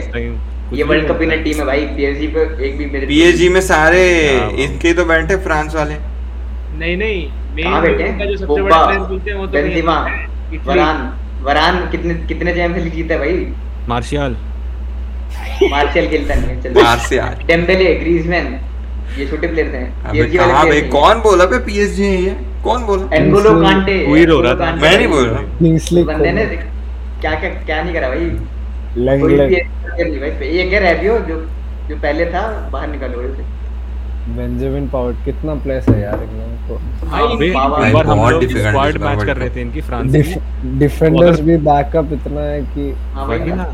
[0.74, 4.04] ये वर्ल्ड कप विनर टीम है भाई पीएसजी पे एक भी मेरे पीएसजी में सारे
[4.38, 5.96] हाँ। इनके तो बैठे फ्रांस वाले।
[6.80, 7.28] नहीं नहीं
[7.64, 10.28] कहाँ बैठे का जो सबसे बड़ा प्लेयर बोलते हैं वो तो कहीं बेंजेमा है।
[10.66, 10.98] वरान
[11.44, 13.36] वरान कितने कितने चैंपियंस लीग जीता है भाई?
[13.90, 14.36] मार्शियल।
[15.72, 18.60] मार्शल खेलता नहीं चल। आ डेम्बेले ग्रीजमैन
[19.18, 20.82] ये छोटे प्लेयर्स हैं अबे PSG वाले भाई?
[20.90, 22.36] कौन बोला बे पीएसजी है ये?
[22.64, 23.16] कौन बोला?
[23.16, 27.34] एनगोलो कांटे तू ही रो रहा था। मैं नहीं बोल रहा। किंग्सली बंदे ने क्या
[27.36, 28.26] क्या क्या नहीं करा भाई?
[28.98, 31.36] नहीं भाई। ये क्या रैबियो जो
[31.90, 32.42] जो पहले था
[32.74, 33.44] बाहर निकालो उसे
[34.28, 38.98] बेंजामिन पावर्ट कितना प्लेस है यार इन लोगों को। भाई एक बार हम लोग स्क्वाड
[39.04, 43.40] मैच कर रहे थे इनकी फ्रांस की। डिफेंडर्स भी बैकअप इतना है कि हाँ वही
[43.40, 43.66] भाई ना।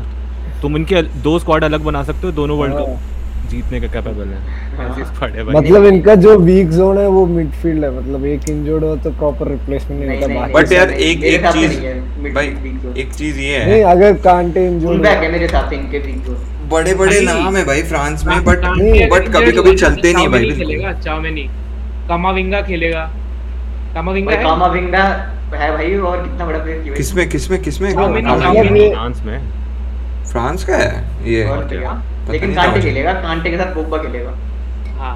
[0.62, 3.14] तुम इनके दो स्क्वाड अलग बना सकते हो दोनों वर्ल्ड हाँ। कप
[3.50, 4.40] जीतने का कैपेबल है।
[4.76, 8.24] हाँ। ऐसी स्क्वाड है भाई। मतलब इनका जो वीक जोन है वो मिडफील्ड है। मतलब
[8.26, 11.94] एक इंजर्ड हो तो प्रॉपर रिप्लेसमेंट नहीं होता बाकी बट यार एक एक चीज़ है,
[12.34, 12.46] भाई
[12.96, 15.98] एक चीज़ ये है। नहीं अगर कांटे फुल इंजर्ड बैक है मेरे हिसाब से इनके
[15.98, 16.36] बीच में
[16.68, 18.64] बड़े बड़े नाम है भाई फ्रांस में बट
[19.10, 21.48] बट कभी कभी चलते नहीं भाई खेलेगा चाउमिनी
[22.08, 23.04] कामाविंगा खेलेगा।
[23.94, 24.42] कामाविंगा है?
[24.42, 24.66] कामा
[25.56, 27.92] है भाई और कितना बड़ा प्लेयर किसमें किसमें किसमें?
[27.92, 29.38] फ्रांस में।
[30.32, 31.04] फ्रांस का है?
[31.24, 31.44] ये।
[32.30, 34.30] लेकिन कांटे खेलेगा कांटे के साथ पोग्बा खेलेगा।
[34.98, 35.14] हाँ।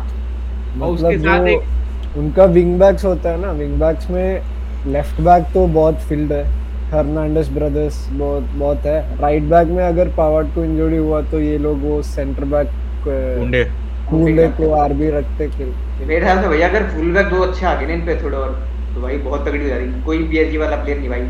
[0.81, 5.21] और उसके मतलब साथ एक उनका विंग बैक्स होता है ना विंग बैक्स में लेफ़्ट
[5.21, 6.45] बैक तो बहुत फ़ील्ड है।
[6.93, 11.59] हर्नांडस ब्रदर्स बहुत बहुत है। राइट बैक में अगर पावर्ट को इंजरी हुआ तो ये
[11.59, 12.71] लोग वो सेंटर बैक
[13.05, 13.65] कुंडे
[14.11, 15.73] कूंडे को आरबी रखते खेल।
[16.07, 18.37] मेरे ख्याल से भैया अगर फुल बैक दो अच्छे आ गए ना इन पे थोड़े
[18.37, 18.53] और
[18.95, 21.21] तो भाई बहुत तगड़ी हो जाएगी कोई पीएसजी वाला प्लेयर नहीं भाई।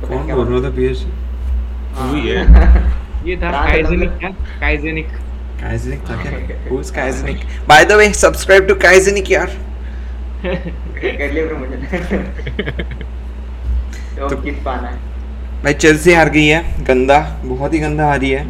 [0.00, 1.10] तो कौन बोल रहा था पीएसजी
[1.94, 2.86] हाँ। वही है।
[3.28, 4.30] ये था काइजेनिक क्या?
[4.60, 5.06] काइजेनिक
[5.60, 6.58] काइजनिक था क्या?
[6.70, 9.56] Who's Kaiznik by the way subscribe to Kaiznik यार।
[10.44, 13.06] कर लिया फिर मुझे।
[14.18, 14.96] तो तो- पाना है।
[15.62, 18.46] भाई चेल्सी हार गई है गंदा बहुत ही गंदा हारी है।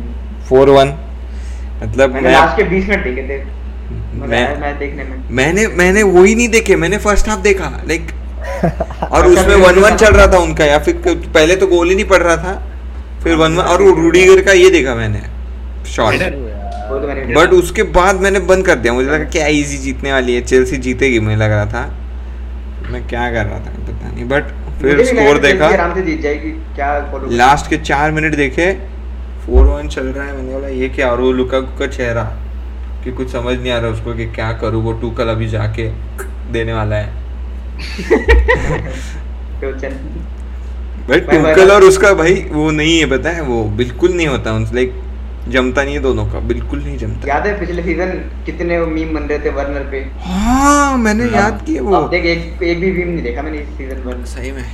[0.49, 0.89] फोर वन
[1.83, 3.45] मतलब मैंने लास्ट के 20 मिनट देखे थे।
[4.19, 8.07] मज़ा मैं- देखने में। मैंने मैंने वही नहीं देखे मैंने फ़र्स्ट हाफ़ देखा लाइक
[9.13, 11.95] और अच्छा, उसमें वन वन चल रहा था उनका या फिर पहले तो गोल ही
[11.95, 12.73] नहीं पड़ रहा था
[13.23, 15.23] फिर वन वन और रूडीगर का ये देखा मैंने
[15.87, 20.13] शॉट वो तो बट उसके बाद मैंने बंद कर दिया मुझे लगा क्या इजी जीतने
[20.13, 21.99] वाली है चेल्सी जीतेगी मुझे लग रहा था।
[22.91, 24.45] मैं क्या कर रहा था पता नहीं बट
[24.81, 28.73] फिर स्कोर देखा। आराम से जीत जाएगी क्या लास्ट के चार मिनट देखे
[29.47, 31.11] फोर वन चल रहा है मैंने बोला ये क्या?
[31.11, 32.23] और वो लुका का चेहरा
[33.05, 35.89] कि कुछ समझ नहीं आ रहा उसको कि क्या करूँ वो टूकल अभी जाके
[36.53, 37.27] देने वाला है।
[41.09, 44.93] भाई, टूकल और उसका भाई वो नहीं है पता है वो बिल्कुल नहीं होता लाइक
[45.49, 48.11] जमता नहीं है दोनों का बिल्कुल नहीं जमता। याद है पिछले सीज़न
[48.47, 49.99] कितने मीम बन रहे थे वर्नर पे?
[50.21, 53.69] हाँ मैंने याद किए वो। अब देख एक एक भी मीम नहीं देखा मैंने इस
[53.69, 54.65] सीज़न वन सही में।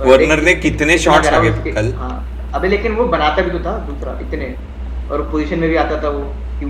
[0.00, 1.92] वर्नर ने कितने करा लगे कल?
[1.98, 4.54] हाँ। अबे लेकिन वो बनाता भी तो था दूसरा इतने।
[5.10, 6.20] और पोजीशन में भी आता था वो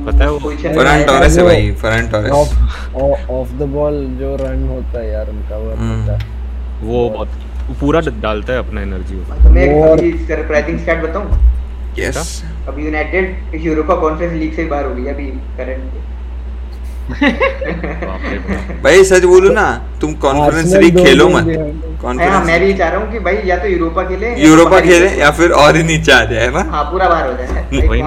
[0.07, 2.31] पता है वो- फरहान टॉरेस है वो- भाई Farhan Torres.
[2.31, 6.19] Off off the ball जो रन होता है यार उनका वो हम्म।
[6.87, 7.29] वो बहुत
[7.81, 9.15] पूरा डालता है अपना एनर्जी
[9.51, 11.56] मैं एक और- सरप्राइजिंग स्टैट बताऊँ?
[11.99, 15.27] यस अभी यूनाइटेड यूरोपा कॉन्फ्रेंस लीग से बाहर हो गई अभी
[15.59, 16.05] करंट
[18.85, 19.65] भाई सच बोलो ना
[20.01, 23.37] तुम कॉन्फ्रेंस लीग खेलो मत। behind है। हाँ मैं भी चाह रहा हूँ कि भाई
[23.45, 26.61] या तो यूरोपा खेले या यूरोपा खेले। या फिर और ही नीचे आ जाए ना?
[26.71, 28.01] हाँ पूरा बाहर हो जाए। भाई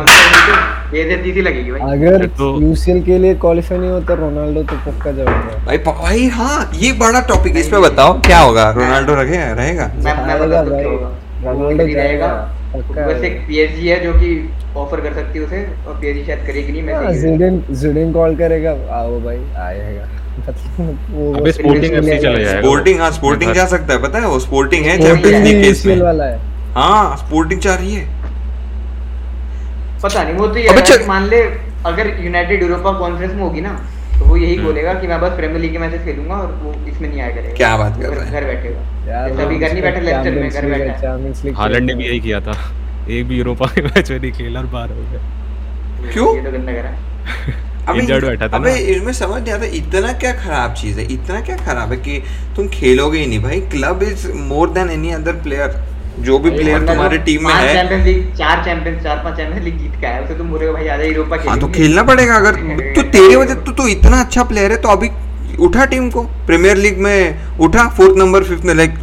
[1.94, 6.70] अगर तो- यूसीएल के लिए क्वालिफाई नहीं होता रोनाल्डो तो पक्का जाएगा भाई भाई हाँ
[6.76, 8.70] ये बड़ा टॉपिक है इस पे बताओ क्या होगा?
[8.72, 9.92] रोनाल्डो रखेगा रहेगा?
[10.86, 11.10] होगा।
[11.44, 12.32] रोनाल्डो रहेगा।
[12.74, 14.28] बस एक पीएसजी है जो कि
[14.78, 18.36] ऑफ़र कर सकती है उसे और पीएसजी शायद करेगी नहीं मैं हाँ, जिडेन जिडेन कॉल
[18.38, 20.04] करेगा। आओ भाई आएगा
[21.40, 24.86] अबे स्पोर्टिंग एफसी चला जाएगा। स्पोर्टिंग हाँ स्पोर्टिंग जा सकता है पता है वो स्पोर्टिंग
[24.86, 26.38] है चैंपियंस लीग के यूसीएल इसमें। वाला है।
[26.74, 28.08] हाँ स्पोर्टिंग चाह रही है।
[30.04, 31.42] पता नहीं वो तो ये है मान ले
[31.86, 33.72] अगर यूनाइटेड यूरोपा कॉन्फ्रेंस में होगी ना
[34.20, 36.74] तो वो यही हम्म। बोलेगा कि मैं बस प्रीमियर लीग के मैचेस खेलूँगा और वो
[36.90, 38.32] इसमें नहीं आया करेगा। क्या बात कर रहा है?
[38.32, 41.86] घर बैठेगा यार जैसे अभी घर नहीं बैठे लेस्टर में घर बैठा चैंपियंस लीग हालैंड
[41.86, 42.58] ने भी यही किया था।
[43.10, 46.36] एक भी यूरोपा के मैच में नहीं खेला और बाहर हो गया क्यों?
[46.36, 46.92] ये तो गंदा करा।
[47.88, 51.40] अबे Injured बैठा था अबे इसमें समझ नहीं आता इतना क्या खराब चीज़ है इतना
[51.42, 52.22] क्या खराब है कि
[52.56, 55.70] तुम खेलोगे ही नहीं भाई। Club is more than any other player
[56.20, 59.78] जो भी प्लेयर तुम्हारे टीम में है। चैंपियंस लीग चार चैंपियंस चार पाँच चैंपियंस लीग
[59.80, 62.56] जीत के आया उसे तुम बोलोगे भाई आजा यूरोपा हाँ तो खेलना पड़ेगा अगर।
[62.96, 65.10] तो तेरे वजह तो तू तो इतना अच्छा प्लेयर है तो अभी
[65.60, 68.94] उठा टीम को। प्रीमियर लीग में उठा फोर्थ नंबर फिफ्थ में लाइक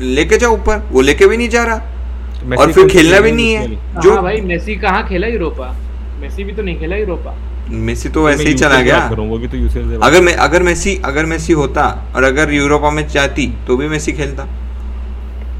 [0.00, 3.66] लेके जाओ ऊपर। वो लेके भी नहीं जा रहा। और फिर खेलना भी नहीं है।
[3.66, 5.74] हाँ जो भाई मेसी कहाँ खेला यूरोपा
[6.20, 7.34] मेसी भी तो नहीं खेला यूरोपा
[7.82, 11.26] मेसी तो वैसे ही चला गया। हूँ, वो भी तो अगर मैं अगर मेसी अगर
[11.26, 11.84] मेसी होता
[12.16, 14.46] और अगर यूरोपा में जाती तो भी मेसी खेलता।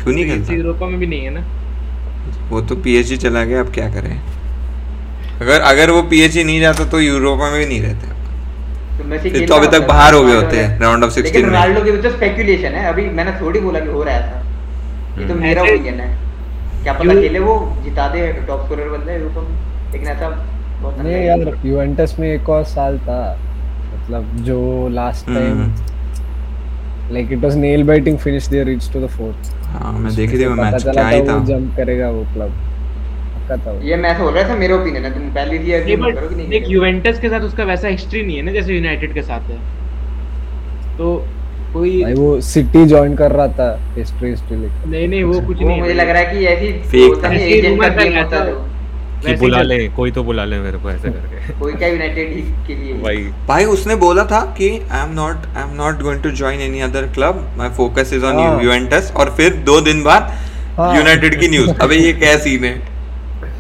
[0.03, 0.53] क्यों नहीं खेलता?
[0.53, 1.47] यूरोपा में भी नहीं है ना?
[2.49, 4.21] वो तो पीएचडी चला गया अब क्या करें?
[5.41, 8.13] अगर अगर वो पीएचडी नहीं जाता तो यूरोपा में भी नहीं रहते।
[8.99, 11.43] तो मेसी फिर तो अभी तक बाहर हो गए होते ने। राउंड ऑफ़ लेकिन 16
[11.43, 15.21] में। रोनाल्डो की तो स्पेकुलेशन है। अभी मैंने थोड़ी बोला कि हो रहा है ऐसा।
[15.21, 16.19] ये तो। मेरा ओपिनियन है।
[16.83, 20.93] क्या पता खेले वो जिता दे टॉप स्कोरर बन जाए यूरोपा में। लेकिन ऐसा नहीं
[20.93, 23.39] unlikely यार यूवेंटस में एक और साल था।
[23.95, 25.75] मतलब जो last time.
[27.13, 30.45] Like it was nail biting finish they reach to the fourth हाँ मैं देख ही
[30.45, 32.51] वो मैच क्या ही था। जंप करेगा वो क्लब
[33.35, 35.97] पक्का था ये मैं बोल रहा था मेरा ओपिनियन है तुम पहले भी नहीं एग्री
[36.13, 39.15] करो कि नहीं देख युवेंटस के साथ उसका वैसा हिस्ट्री नहीं है ना जैसे यूनाइटेड
[39.15, 39.59] के साथ है।
[40.99, 41.15] तो
[41.73, 45.81] कोई भाई वो सिटी ज्वाइन कर रहा था हिस्ट्री हिस्ट्री नहीं नहीं वो कुछ नहीं
[45.81, 48.55] मुझे लग रहा है कि ऐसी फेक था। ऐसे ही एजेंट का गेम होता है
[49.31, 52.35] कि बुला ले कोई तो बुला ले मेरे को ऐसे करके। कोई क्या यूनाइटेड
[52.67, 53.17] के लिए। भाई।
[53.49, 56.81] भाई उसने बोला था कि I am not I am not going to join any
[56.81, 60.33] other club my focus is on हाँ। यूवेंटस और फिर दो दिन बाद
[60.77, 62.93] हाँ। यूनाइटेड की न्यूज़ अबे ये क्या सीन है?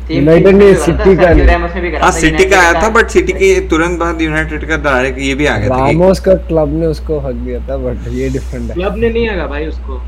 [0.06, 3.68] Thing ने से करा था, City का हाँ सिटी का आया था बट सिटी के
[3.68, 7.18] तुरंत बाद यूनाइटेड का डायरेक्ट ये भी आ गया था रामोस का क्लब ने उसको
[7.20, 9.98] हक दिया था बट ये डिफरेंट है। क्लब ने नहीं आगा भाई उसको।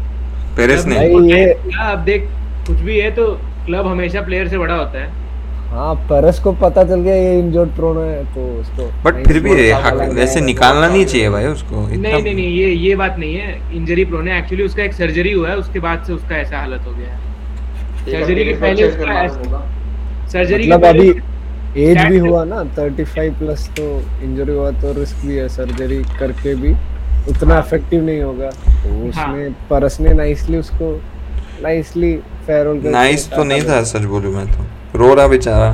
[0.56, 2.28] पेरेस ने। भाई, ये- अब देख
[2.66, 3.26] कुछ भी है तो
[3.66, 5.23] क्लब हमेशा प्लेयर से बड़ा होता है।
[5.74, 9.54] हाँ परस को पता चल गया ये इंजर्ड प्रोन है तो उसको बट फिर भी
[10.14, 14.04] वैसे निकालना नहीं चाहिए भाई उसको नहीं नहीं नहीं ये ये बात नहीं है इंजरी
[14.04, 16.92] प्रोन है एक्चुअली उसका एक सर्जरी हुआ है उसके बाद से उसका ऐसा हालत हो
[16.92, 17.18] गया है।
[18.04, 19.60] सर्जरी के पहले उसका।
[20.32, 21.08] सर्जरी मतलब अभी
[21.86, 23.88] एज भी हुआ ना 35 प्लस तो
[24.24, 26.72] इंजरी हुआ तो रिस्क भी है सर्जरी करके भी
[27.30, 30.92] उतना इफ़ेक्टिव नहीं होगा। तो उसने परस ने नाइसली उसको
[31.62, 32.14] नाइसली
[32.46, 34.66] फेरोल नाइस तो नहीं था सच बोलूँ मैं तो।
[34.96, 35.72] रो रहा बेचारा।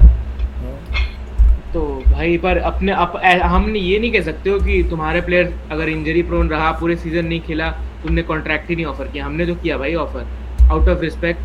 [1.74, 1.80] तो
[2.12, 5.88] भाई पर अपने अप, ऐ- हम ये नहीं कह सकते हो कि तुम्हारे प्लेयर अगर
[5.88, 7.70] इंजरी प्रोन रहा पूरे सीज़न नहीं खेला
[8.02, 10.26] तुमने कॉन्ट्रैक्ट ही नहीं ऑफ़र किया। हमने तो किया भाई ऑफ़र
[10.70, 11.40] आउट ऑफ़ रिस्पेक्ट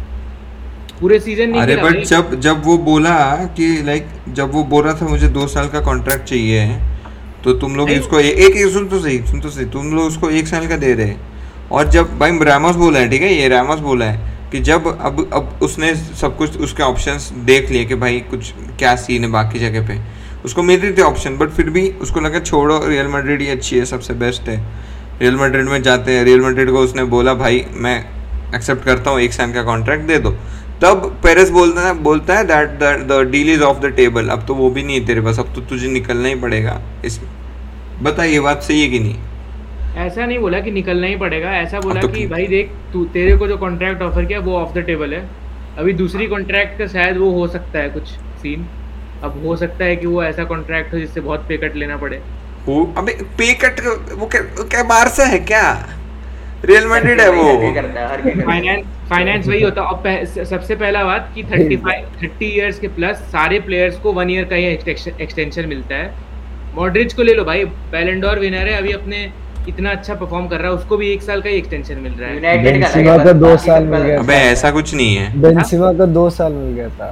[1.02, 4.94] पूरे सीज़न नहीं अरे बट जब जब वो बोला कि लाइक जब वो बोल रहा
[4.94, 6.80] था मुझे दो साल का कॉन्ट्रैक्ट चाहिए
[7.44, 10.08] तो तुम लोग इसको ए- एक एक सुन तो सही सुन तो सही तुम लोग
[10.08, 11.14] उसको एक साल का दे रहे।
[11.72, 13.34] और जब भाई रामोस बोला है ठीक है?
[13.34, 17.86] ये रामोस बोला है। कि जब अब अब उसने सब कुछ, उसके ऑप्शंस देख लिए
[17.86, 20.00] कि भाई कुछ, क्या सीन है बाकी जगह पे।
[20.46, 23.78] उसको मिल रहे थे ऑप्शन बट फिर भी उसको लगा छोड़ो रियल मैड्रिड ही अच्छी
[23.78, 24.58] है, सबसे बेस्ट है।
[25.22, 27.98] रियल मैड्रिड में जाते हैं रियल मैड्रिड को उसने बोला, भाई, मैं
[28.56, 30.36] एक्सेप्ट करता हूँ, एक साल का कॉन्ट्रैक्ट दे दो।
[30.82, 34.56] तब पेरेस बोलता है बोलता है that the deal is off the table अब तो
[34.56, 37.20] वो भी नहीं है तेरे पास, अब तो तुझे निकलना ही पड़ेगा। इस,
[38.02, 39.16] बता ये बात सही है कि नहीं?
[39.98, 43.38] ऐसा नहीं बोला कि निकलना ही पड़ेगा ऐसा बोला तो कि भाई देख तू तेरे
[43.38, 45.30] को जो कॉन्ट्रैक्ट ऑफ़र किया वो ऑफ़ द टेबल है।
[45.78, 48.08] अभी दूसरी कॉन्ट्रैक्ट का शायद वो हो सकता है कुछ
[48.42, 48.66] सीन
[49.24, 52.22] अब हो सकता है कि वो ऐसा कॉन्ट्रैक्ट हो जिससे बहुत पे कट लेना पड़े।
[52.66, 53.80] वो अबे पे कट
[54.14, 55.88] वो क्या बारसा है क्या?
[56.66, 57.44] रियल मैड्रिड है वो।
[58.46, 61.80] फाइनेंस फाइनेंस वही होता है। अब पह- सबसे पहला बात कि 35
[62.22, 66.14] 30 इयर्स के प्लस सारे प्लेयर्स को वन ईयर का ही एक्सटेंशन मिलता है।
[66.76, 69.32] मॉड्रिज को ले लो भाई बैलेंडोर विनर है अभी अपने
[69.68, 72.30] इतना अच्छा परफॉर्म कर रहा है उसको भी एक साल का ही एक्सटेंशन मिल रहा
[72.30, 75.42] है। यूनाइटेड का बेंजिमा लगा का दो साल मिल गया अबे ऐसा कुछ नहीं है।
[75.42, 77.10] बेंजिमा का दो साल मिल गया था।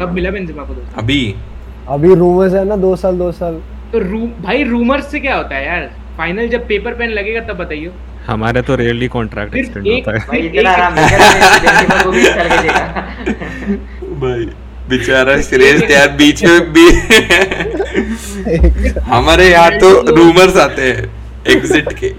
[0.00, 1.34] कब मिला बेंजेमा को दोस्त अभी।
[1.88, 3.60] अभी रूमर्स है ना दो साल दो साल।
[3.92, 5.90] तो रू भाई रूमर्स से क्या होता है यार?
[6.18, 7.90] फाइनल जब पेपर पेन लगेगा तब बताइए
[8.26, 11.18] हमारे तो रेयरली कॉन्ट्रैक्ट एक्सटेंड होता है। भाई इतना आराम नहीं कर
[11.64, 12.84] बेंजिमा को भी चल देगा
[14.22, 14.44] भाई
[14.88, 16.86] बेचारा श्रेष्ठ यार बीच में भी
[19.10, 21.04] हमारे यहाँ तो रूमर्स आते हैं।
[21.50, 22.12] एग्जिट के।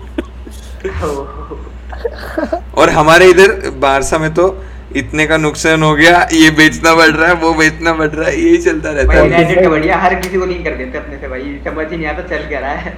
[2.81, 4.47] और हमारे इधर बारसा में तो
[4.95, 8.35] इतने का नुकसान हो गया ये बेचना बढ़ रहा है वो बेचना बढ़ रहा है
[8.41, 11.27] यही चलता रहता है। यूनाइटेड का बढ़िया हर किसी को नहीं कर देते अपने से
[11.27, 12.93] भाई समझ ही नहीं आता चल क्या रहा है।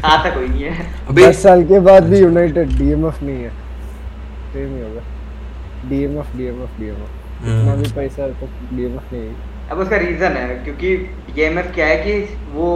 [0.04, 3.50] आता कोई नहीं है। दस साल के बाद भी यूनाइटेड डीएमएफ नहीं है।
[4.52, 5.02] सेम ही होगा।
[5.88, 7.10] डीएमएफ डीएमएफ डीएमएफ
[7.42, 9.30] इतना हम्म। भी पैसा तो डीएमएफ नहीं
[9.70, 10.96] अब उसका रीजन है क्योंकि
[11.34, 12.18] डीएमएफ क्या है कि
[12.54, 12.68] वो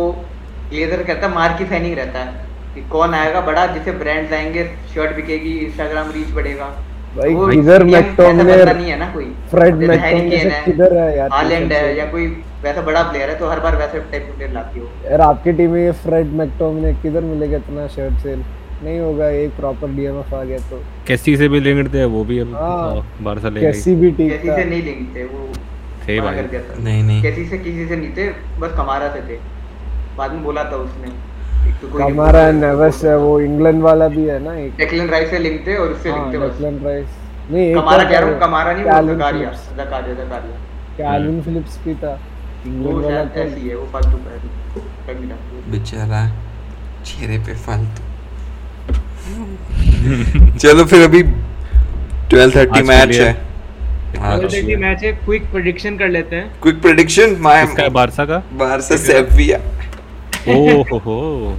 [0.70, 3.41] ग्लेजर कहता है मार्की साइनिंग रहता। है कि कौन आएगा?
[3.41, 4.64] बड़ा जिसे ब्रांड्स आएँगे
[4.95, 6.66] शर्ट बिकेगी इंस्टाग्राम रीच बढ़ेगा।
[7.16, 11.29] भाई किधर बंदा नहीं है ना कोई। फ्रेड है, किधर है यार?
[11.33, 12.27] हालैंड है या कोई
[12.62, 15.53] वैसा बड़ा प्लेयर है तो हर बार वैसे टाइप के प्लेयर लाती हो यार आपकी
[15.53, 18.43] टीम में ये फ्रेड मैकटोमिनर किधर मिलेगा इतना शर्ट सेल
[18.85, 22.39] नहीं होगा एक प्रॉपर डीएमएफ आ गया तो। कैसी से भी लिंक्ड थे वो भी
[22.39, 25.49] अब हाँ। बारसा ले कैसी भी ठीक कैसी से नहीं लिंक थे वो
[26.07, 26.35] थे भाई।
[26.85, 28.29] नहीं नहीं। कैसी से किसी से नहीं थे
[28.61, 29.39] बस कमारा से थे
[30.16, 31.09] बाद में बोला था उसने।
[31.82, 35.66] तो हमारा नेवस है वो इंग्लैंड वाला भी है ना एक। डेक्लन राइस से लिंक
[35.66, 37.08] थे और उससे हाँ लिंक थे बस। डेक्लन राइस
[37.50, 40.56] नहीं एक और कह रहा हूँ था, कमारा नहीं वो Zakaria Zakaria Zakaria
[40.98, 42.18] Kalvin Phillips भी था।
[42.66, 44.38] इंग्लैंड वाला तो ऐसी है वो फालतू का है।
[45.70, 46.22] बेचारा
[47.04, 48.02] चेहरे पे फालतू।
[50.58, 51.22] चलो फिर अभी
[52.30, 53.32] 12:30 मैच है।
[54.18, 58.38] हाँ, मैच है क्विक प्रेडिक्शन कर लेते हैं। क्विक प्रेडिक्शन माय बारसा का?
[58.54, 59.58] Barca Sevilla.
[60.49, 61.18] ओ हो हो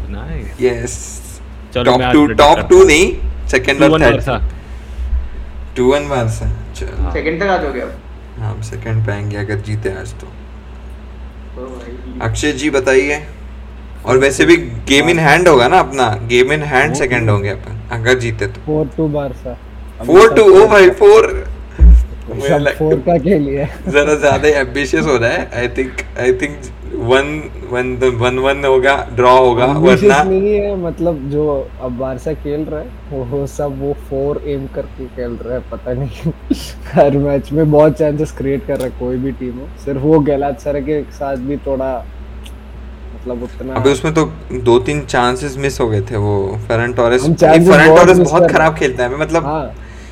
[0.09, 0.95] नाइस यस
[1.73, 3.11] चलो टॉप टू टॉप टू नहीं
[3.49, 4.21] सेकंड और थर्ड
[5.75, 7.91] टू वन बारसा चलो। सेकंड तक आ जाओगे अब
[8.39, 10.27] हम सेकंड पे अगर जीते आज तो।
[12.25, 13.21] अक्षय जी बताइए।
[14.05, 14.55] और वैसे भी
[14.89, 18.61] गेम इन हैंड होगा ना अपना। गेम इन हैंड सेकंड होंगे अपन अगर जीते तो।
[18.65, 19.53] Four two Barca
[20.05, 21.27] four two ओ भाई फोर
[22.29, 26.59] फोर का खेल लिया। जरा ज़्यादा एम्बिशियस हो रहा है I think I think
[26.93, 27.27] one
[27.71, 31.45] one one one होगा ड्रॉ होगा वरना नहीं है मतलब जो
[31.81, 35.93] अब बारसा खेल रहा है वो सब वो फोर एम करके खेल रहा है पता
[35.93, 36.33] नहीं
[36.93, 40.19] हर मैच में बहुत चांसेस क्रिएट कर रहा है कोई भी टीम हो। सिर्फ़ वो
[40.19, 41.93] गैलात सर के साथ भी थोड़ा
[43.15, 46.35] मतलब उतना अबे उसमें तो दो तीन चांसेस मिस हो गए थे वो।
[46.67, 49.65] फेरन टोरेस फेरन बहुत टोरेस बहुत खराब खेलता है मतलब हाँ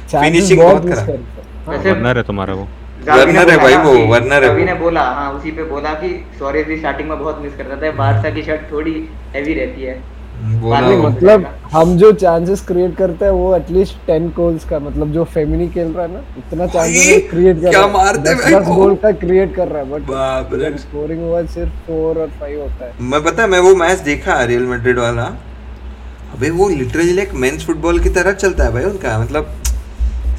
[0.07, 1.17] chances बहुत खराब। है।
[1.65, 2.67] हाँ, वैसे है तुम्हारा वो।
[3.08, 6.78] वर्नर है भाई वो, वर्नर है ने बोला हाँ उसी पे बोला कि सॉरी भी
[6.78, 8.93] स्टार्टिंग में बहुत मिस करता था बारसा की शर्ट थोड़ी
[9.36, 9.97] हैवी रहती है।
[10.41, 15.68] मतलब हम जो चांसेस क्रिएट करते हैं वो एटलीस्ट टेन गोल्स का मतलब जो फेमिनी
[15.70, 19.12] खेल रहा है ना इतना चांसेस क्रिएट कर क्या मारते दस भाई दस गोल का
[19.24, 23.43] क्रिएट कर रहा है बट स्कोरिंग ओवर सिर्फ़ फोर और फाइव होता है। मैं पता
[23.43, 25.24] है मैं वो मैच देखा रियल मैड्रिड वाला।
[26.34, 29.54] अबे वो लिटरली एक मेंस फुटबॉल की तरह चलता है भाई उनका मतलब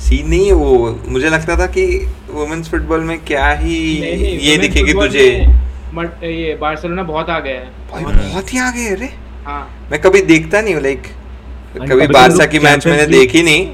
[0.00, 1.84] सीन नहीं है वो मुझे लगता था कि
[2.30, 5.46] वुमेन्स फुटबॉल में क्या ही नहीं, नहीं, ये दिखेगी तुझे।
[5.94, 9.08] मट- ये बार्सिलोना बहुत आ गया है। भाई बहुत ही आगे है रे
[9.46, 11.02] हाँ। मैं कभी देखता नहीं हूँ लाइक
[11.76, 13.66] कभी कभी बारसा की मैच मैंने देखी नहीं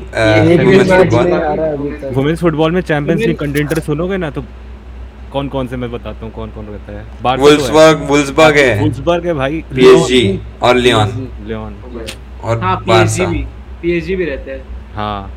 [0.64, 2.42] वुमेन्स फुटबॉल है वुमेन्स
[2.74, 4.44] में चैंपियंस लीग कंटेंडर सुनोगे ना तो
[5.32, 7.04] कौन कौन से मैं बताता हूँ कौन कौन रहता है?
[7.22, 11.74] तो है। वुल्सबर्ग वुल्सबर्ग है। वुल्सबर्ग है भाई पीएसजी और लियोन लियोन
[12.44, 13.44] और हाँ पीएसजी भी
[13.82, 14.62] पीएसजी भी रहते हैं।
[14.94, 15.30] हाँ।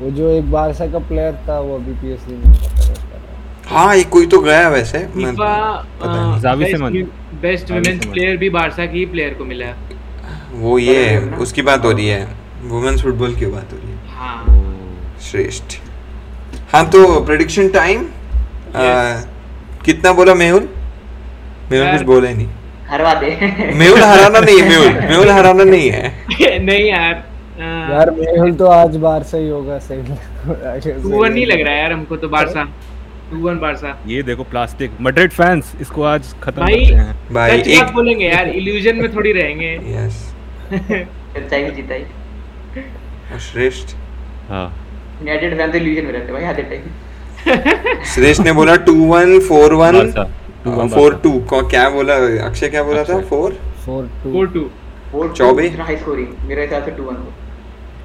[0.00, 2.54] वो जो एक बारसा का प्लेयर था वो अभी पीएसजी में
[3.68, 6.54] हाँ ये कोई तो गया वैसे मैं पता
[6.88, 7.02] नहीं।
[7.42, 9.66] बेस्ट वुमेन्स प्लेयर भी बारसा की प्लेयर को मिला।
[10.52, 12.26] वो ये उसकी बात हो रही है।
[12.64, 15.76] वुमेन्स फुटबॉल की बात हो रही है। हाँ। श्रेष्ठ।
[16.72, 18.06] हाँ तो प्रेडिक्शन टाइम
[19.84, 20.68] कितना बोला मेहुल?
[21.70, 22.48] मेहुल कुछ बोला ही नहीं।
[22.88, 23.30] हरवा दे।
[23.74, 27.24] मेहुल हराना नहीं है मेहुल। मेहुल हराना नहीं है। नहीं यार।
[27.60, 30.02] यार मेहुल तो आज बारसा ही होगा सही
[31.02, 32.64] टू वन नहीं लग रहा है यार हमको तो बारसा।
[33.30, 37.60] To one Barça. ये देखो प्लास्टिक। मड्रिड फैंस इसको आज खत्म भाई- करते हैं। भाई
[37.60, 40.34] सच एक बोलेंगे यार इल्यूजन में थोड़ी रहेंगे। यस
[41.50, 42.04] चाहिए जीता ही
[43.40, 43.96] श्रेष्ठ।
[44.48, 44.66] हाँ।
[45.20, 49.74] यूनाइटेड फ़ैन तो इल्यूजन में रहते भाई आधे टाइम श्रेष्ठ ने बोला two one four
[49.74, 50.00] one.
[50.12, 51.20] 2-1 four.
[51.24, 51.40] Two.
[51.52, 52.14] क्या बोला?
[52.46, 53.18] अक्षय क्या बोला था?
[53.20, 53.52] Four?
[53.86, 54.32] Four two.
[54.32, 54.70] Four two.
[55.12, 55.68] Four Choubey?
[55.68, 57.16] High scoring मेरे हिसाब से टू वन।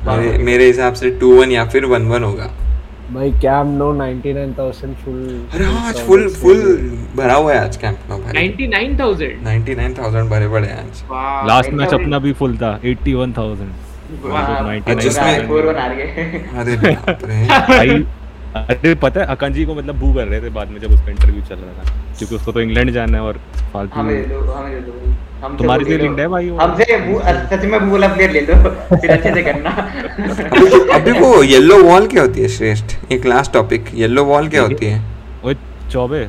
[0.07, 2.49] मेरे मेरे हिसाब से टू वन या फिर वन वन होगा।
[3.13, 5.17] भाई कैम नो 99000 फुल
[5.53, 6.61] अरे हाँ आज फुल फुल
[7.15, 11.03] भरा हुआ है आज कैंप नो भाई। 99000 नाइन्टी नाइन थाउज़ेंड भरे पड़े हैं आज।
[11.47, 13.69] लास्ट मैच अपना भी फुल था 81000
[14.23, 16.05] वाह। जिसमें फोर वन हार गए
[16.59, 18.03] अरे बाप रे। भाई
[18.55, 21.41] अरे पता है अकांजी को मतलब बू कर रहे थे बाद में जब उसका इंटरव्यू
[21.41, 23.39] चल रहा था क्योंकि उसको तो इंग्लैंड जाना है और
[23.73, 26.57] फालतू हमें दे दो हमें। हमसे तुम्हारे वो लिए ले। लो। लिंक्ड है। भाई वो।
[26.57, 28.55] हमसे सच में वो वाला प्लेयर ले लो।
[28.95, 33.11] फिर अच्छे से करना। अभी अभी वो येलो वॉल क्या होती है श्रेष्ठ?
[33.11, 35.01] एक लास्ट टॉपिक येलो वॉल क्या होती है?
[35.45, 35.55] ओए
[35.91, 36.27] चौबे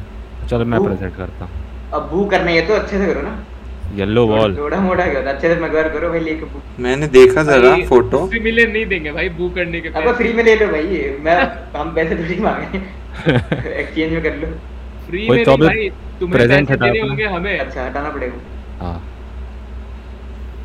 [0.51, 1.53] चलो मैं प्रेजेंट करता हूँ।
[1.95, 3.37] अब बू करना है तो अच्छे से करो ना।
[3.97, 7.74] येलो वॉल थोड़ा मोड़ा है, अच्छे से मगवार करो भाई लेके बू मैंने देखा जरा
[7.88, 11.01] फ़ोटो फ्री मिलियन नहीं देंगे भाई बू करने के अब फ्री में ले लो भाई
[11.24, 11.36] मैं
[11.76, 12.78] हम पैसे थोड़ी मांगे।
[13.80, 14.47] एक्सचेंज में कर लो।
[15.07, 15.88] फ्री में तो भाई
[16.20, 18.95] तुम्हें पैसे हटा देने होंगे हमें। अच्छा हटाना पड़ेगा। हाँ।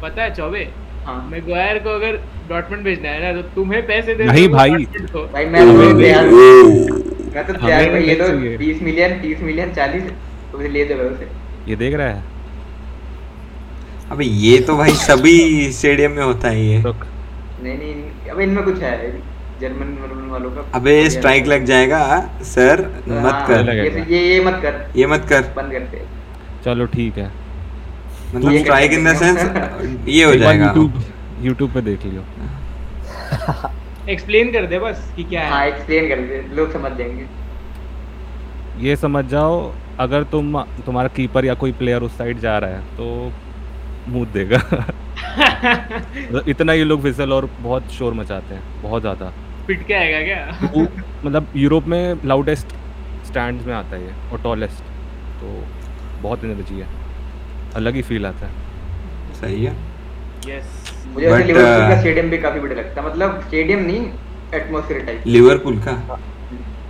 [0.01, 0.67] पता है चौबे
[1.05, 2.19] हाँ। मैगवायर को अगर
[2.49, 6.25] डॉटमेंट भेजना है ना तो तुम्हें पैसे दे नहीं भाई। भाई मैं तो हमें तैयार
[6.25, 10.09] मैं तो तैयार भाई ये तो चाहिए। बीस मिलियन तीस मिलियन चालीस
[10.51, 11.28] तो ले दो भाई उसे।
[11.69, 12.23] ये देख रहा है।
[14.12, 18.64] अबे ये तो भाई सभी स्टेडियम में होता है ये तो नहीं नहीं अब इनमें
[18.64, 18.91] कुछ है
[19.62, 21.99] जर्मन वर्मन वालों का अबे स्ट्राइक लग जाएगा
[22.43, 26.01] सर मत हाँ, कर। ये ये ये मत कर। ये मत कर। बंद करते
[26.66, 27.32] चलो ठीक है।
[28.36, 31.03] मतलब स्ट्राइक इन द सेंस ये हो जाएगा। यूट्यूब
[31.41, 32.24] यूट्यूब पे देख लियो।
[34.10, 37.26] एक्सप्लेन कर दे बस कि क्या हाँ। है एक्सप्लेन कर दे। लोग समझ जाएँगे।
[38.88, 42.82] ये समझ जाओ अगर तुम तुम्हारा कीपर या कोई प्लेयर उस साइड जा रहा है
[42.97, 43.32] तो
[44.10, 44.58] मुँह देगा।
[46.18, 49.32] मतलब इतना ये लोग फिसल और बहुत शोर मचाते हैं बहुत ज़्यादा।
[49.68, 50.70] पिट के आएगा क्या?
[50.74, 50.82] वो
[51.26, 52.68] मतलब यूरोप में लाउडेस्ट
[53.28, 54.84] स्टैंड्स में आता है ये और टॉलेस्ट
[55.41, 55.64] तो
[56.22, 56.88] बहुत एनर्जी है।
[57.76, 58.51] अलग ही फील आता है।
[59.41, 59.76] सही है।
[60.47, 63.80] यस मुझे ऐसे But, लिवरपूल का uh, स्टेडियम भी काफ़ी बड़ा लगता है। मतलब स्टेडियम
[63.80, 64.01] नहीं
[64.53, 65.91] एटमॉस्फेयर टाइप लिवरपूल का?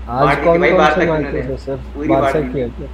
[0.10, 1.76] आज कौन भाई, कौन से मैच है सर?
[1.96, 2.88] पूरी की। है। क्या?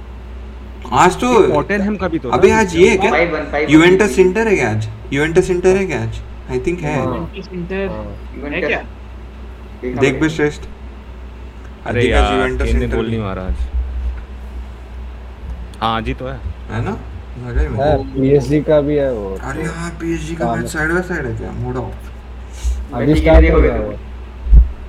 [0.92, 3.58] आज तो टॉटेनहम का भी तो अबे आज ये है क्या?
[3.70, 4.88] यूवेंटस इंटर है क्या आज?
[5.12, 6.20] यूवेंटस इंटर है क्या आज?
[6.50, 8.82] आई थिंक है। हाँ। इंटर हाँ। है क्या?
[10.00, 10.62] देख भी श्रेष्ठ
[11.86, 13.66] अरे यार यूवेंटस इंटर गोल नहीं मारा आज।
[15.80, 16.38] हाँ ही तो है।
[16.70, 16.98] है ना?
[17.46, 20.92] लगा ही है। पीएसजी का भी है वो। अरे हाँ पीएसजी का हाँ। मैच साइड
[20.92, 21.50] बाय साइड है क्या?
[21.52, 23.78] मोड़ ऑफ़ अभी स्टार्ट हो हो गया।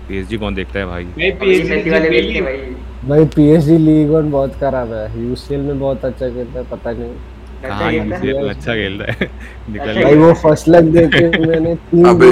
[0.07, 1.03] पीएसजी कौन देखता है भाई?
[1.03, 2.75] भाई मेसी वाले पीएसजी देखते भाई।
[3.07, 7.09] भाई पीएसजी लीग वन बहुत खराब है। यूसीएल में बहुत अच्छा खेलता है पता नहीं।
[7.63, 8.07] कहाँ है?
[8.09, 9.29] यूसीएल में अच्छा खेलता है?
[9.69, 12.31] निकल अच्छा भाई वो फ़र्स्ट लग देखे मैंने तीन अबे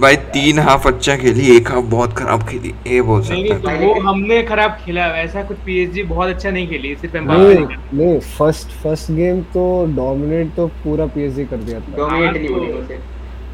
[0.00, 3.80] भाई तीन हाफ़ अच्छा खेली एक हाफ़ बहुत खराब खेली ये बोल नहीं सकता नहीं
[3.80, 7.46] है। तो वो हमने खराब खेला ऐसा कुछ पीएसजी बहुत अच्छा नहीं खेली सिर्फ़ नहीं
[7.50, 9.64] एम्बापे नहीं फ़र्स्ट फ़र्स्ट गेम तो
[9.96, 12.98] डोमिनेट तो पूरा पीएसजी कर दिया था। डोमिनेट नहीं तो- बोली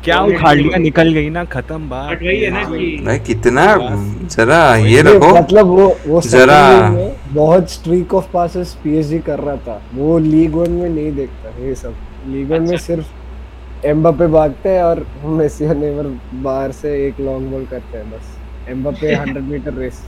[0.07, 1.45] क्या उखाड़ लिया निकल गई ना?
[1.45, 3.77] खत्म बात। बट वही है ना कि भाई कितना
[4.23, 9.57] जरा ये नहीं, रखो। मतलब वो वो जरा- बहुत स्ट्रीक ऑफ़ पासेस पीएसजी कर रहा
[9.57, 11.95] था। वो लीग वन में नहीं देखता ये सब।
[12.29, 13.07] लीग वन में अच्छा। सिर्फ़
[13.87, 18.39] एम्बापे भागते हैं और मेसी और नेमर बाहर से एक लॉन्ग बॉल करते हैं बस।
[18.69, 20.05] एम्बापे 100 मीटर रेस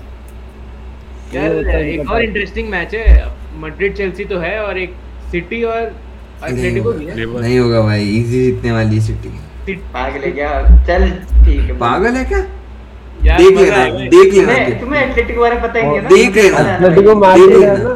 [1.35, 4.95] यार है एक और इंटरेस्टिंग मैच है। मैड्रिड चेल्सी तो है और एक
[5.31, 5.81] सिटी और
[6.49, 9.48] एटलेटिको भी है। नहीं होगा भाई। इजी जीतने वाली सिटी सिटी-
[9.95, 10.51] पागल है क्या?
[10.87, 11.11] चल
[11.45, 12.41] ठीक है पागल है क्या?
[13.39, 16.09] देख लेना देख लेना तुम्हें एटलेटिको बारे में पता ही नहीं है ना?
[16.09, 17.95] देख लेना। एटलेटिको देख मैड्रिड लेना।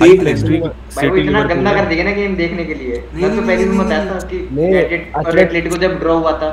[0.00, 3.36] देख नेक्स्ट लेना भाई वो इतना गंदा कर देगा ना गेम देखने के लिए। मैं
[3.36, 6.48] तो पहले दिन बताया था कि यूनाइटेड और एटलेटिको जब ड्रॉ हुआ था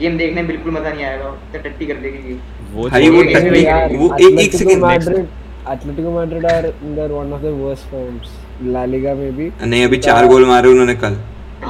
[0.00, 2.38] गेम देखने में बिल्कुल मज़ा नहीं आएगा तो टट्टी कर देगी
[2.72, 5.26] वो भाई वो यार, वो एक एक second Madrid
[5.72, 8.28] Atletico Madrid are in their one of the worst forms
[8.72, 11.16] La Liga में भी। नहीं अभी चार गोल मारे उन्होंने कल।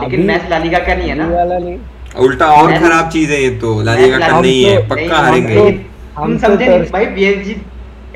[0.00, 1.26] लेकिन मैच लालिगा का नहीं है ना?
[1.28, 1.78] वाला नहीं।
[2.18, 6.18] उल्टा और खराब चीज़ है ये तो लालिगा का नहीं तो- है पक्का हारेंगे। तो-
[6.18, 7.56] हम तो समझे नहीं। भाई पीएसजी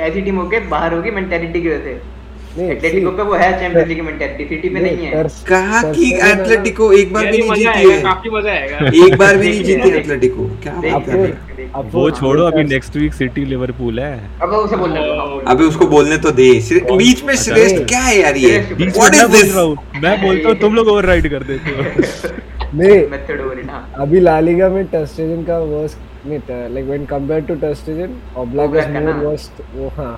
[0.01, 2.21] ऐसी टीम होके बाहर होगी मेंटालिटी की वजह से?
[2.59, 6.13] नहीं, एटलेटिको पे वो है चैंपियंस लीग की मेंटालिटी सिटी पे नहीं है। कहा कि
[6.15, 8.01] एटलेटिको एक बार भी नहीं जीती है?
[8.03, 8.77] काफ़ी मज़ा आएगा।
[9.07, 11.81] एक बार भी नहीं देख जीती एटलेटिको क्या बात कर रहे हो?
[11.81, 15.87] अब वो छोड़ो अभी नेक्स्ट वीक सिटी लिवरपूल है। अब उसे बोलने दो। अबे उसको
[15.87, 16.51] बोलने तो दे।
[16.97, 18.59] बीच में अच्छा, श्रेष्ठ क्या है यार ये?
[18.81, 22.99] व्हाट इज़ दिस रहा हूँ। मैं बोलता हूँ तुम लोग ओवरराइड कर देते हो। नहीं।
[23.11, 27.41] मेथड ओवर ना। अभी ला लीगा में टस्टेजन का वर्स्ट नहीं था। Like when compare
[27.41, 29.25] to Ter Stegen Oblak का मोर?
[29.25, 30.13] वर्स्ट वो हाँ।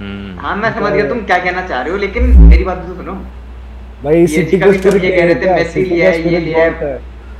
[0.00, 2.94] हम्म, हाँ मैं समझ गया तुम क्या कहना चाह रहे हो लेकिन मेरी बात तो
[2.94, 3.12] सुनो।
[4.04, 6.94] भाई सिटी को भी कह रहे थे, मेसी लिया है, ये लिया है।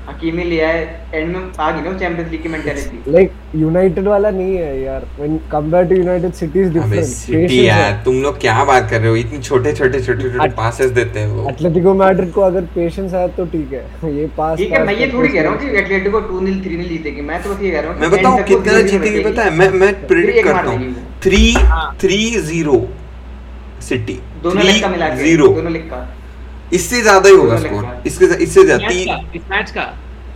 [0.09, 0.81] हकीमी लिया है
[1.15, 5.05] एंड में आ गई ना चैंपियंस लीग की मेंटालिटी लाइक यूनाइटेड वाला नहीं है यार।
[5.19, 9.09] When compared to United City is different City यार तुम लोग क्या बात कर रहे
[9.09, 9.17] हो?
[9.17, 13.47] इतने छोटे छोटे छोटे छोटे पासेस देते हो एटलेटिको मैड्रिड को अगर पेशेंस है तो
[13.53, 13.85] ठीक है।
[14.19, 17.21] ये पास ठीक है मैं ये थोड़ी कह रहा हूँ कि एटलेटिको 2-0 3-0 जीतेगी।
[17.21, 19.51] मैं तो बस ये कह रहा हूँ मैं बताऊँ कितना जीतेगी पता है?
[19.59, 22.81] मैं मैं प्रेडिक्ट करता हूँ। वो। थ्री हाँ। थ्री ज़ीरो
[23.89, 26.03] सिटी दोनों लेग का मिला के दोनों लेग का।
[26.73, 29.85] इससे ज़्यादा ही होगा दोनों स्कोर इसके इससे ज़्यादा तीन इस मैच का।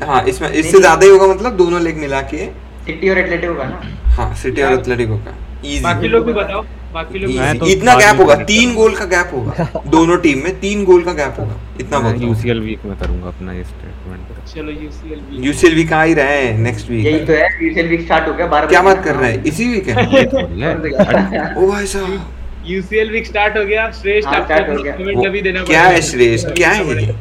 [0.03, 2.47] हाँ इसमें इससे ज़्यादा ही होगा मतलब दोनों लेग मिला के।
[2.87, 3.81] सिटी और एटलेटिको का ना?
[4.17, 5.31] हाँ सिटी और एथलेटिको का
[5.83, 6.63] बाकी इजी लोग भी बताओ
[6.95, 10.85] बाकी लोग तो इतना गैप होगा तीन गोल का गैप होगा। दोनों टीम में तीन
[10.85, 15.21] गोल का गैप होगा। इतना बहुत यूसीएल वीक में करूँगा अपना ये स्टेटमेंट चलो यूसीएल
[15.21, 18.05] भी यूसीएल वीक आ ही रहे हैं नेक्स्ट वीक यही वीक तो है यूसीएल वीक
[18.05, 19.43] स्टार्ट हो गया 12 क्या बात कर रहे हैं?
[19.45, 21.55] इसी वीक है?
[21.57, 22.21] ओ भाई साहब।
[22.67, 26.49] यूसीएल वीक स्टार्ट हो गया श्रेष्ठ हाँ, आपको हो। कमेंट अभी देना क्या है श्रेष्ठ?
[26.57, 27.15] क्या है ये?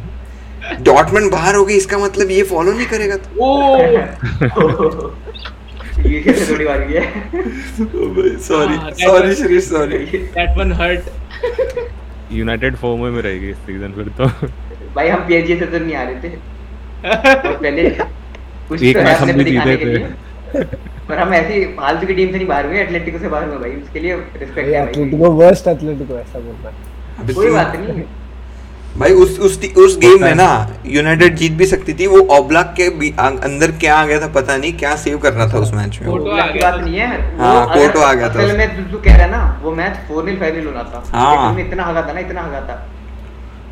[0.84, 3.52] डॉटमेंट बाहर हो गई इसका मतलब ये फॉलो नहीं करेगा तो। ओ!
[6.06, 12.76] यूसीएल से थोड़ी बार भी है सॉरी हाँ, sorry Shreshth sorry that one hurt United
[12.78, 14.26] FOMO में रहेगी इस सीज़न फिर तो।
[14.96, 16.30] भाई हम पीएसजी से तो नहीं आ रहे थे।
[17.06, 17.90] पहले
[18.70, 20.64] कुछ एक तो है मैच हम भी जीते थे।
[21.10, 23.72] पर हम ऐसी फालतू की टीम से नहीं बाहर हुए एटलेटिको से बाहर हुए भाई
[23.72, 26.72] उसके लिए रिस्पेक्ट है भाई। एटलेटिको वर्स्ट एटलेटिको ऐसा बोलना
[27.20, 28.04] अबे कोई बात नहीं
[28.98, 32.90] भाई उस उस उस गेम में ना यूनाइटेड जीत भी सकती थी वो ओब्लाक के
[32.90, 35.74] बी- अं- अंदर क्या आ गया था पता नहीं क्या सेव कर रहा था उस
[35.74, 37.68] मैच में। आ बात नहीं है। हाँ,
[38.02, 40.84] आ गया था असल उसमें। में तू कह रहा ना वो मैच 4-0 5-0 होना
[40.84, 42.95] था। हाँ। इतना हगा था ना इतना हगा था।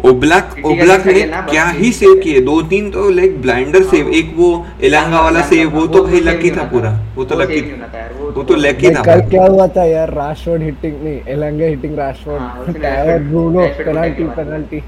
[0.05, 2.39] ओब्लाक ओब्लाक ने क्या ही सेव किए?
[2.41, 4.47] दो तीन तो लाइक ब्लाइंडर सेव। एक वो
[4.83, 8.31] इलांगा वाला सेव वो था, तो भाई लकी था पूरा। वो तो लकी था। वो
[8.31, 10.13] वो तो लकी था। कल क्या हुआ था यार?
[10.13, 12.41] राशफोर्ड हिटिंग नहीं एलांगा हिटिंग राशफोर्ड
[12.85, 14.79] और ब्रूनो पेनल्टी पेनल्टी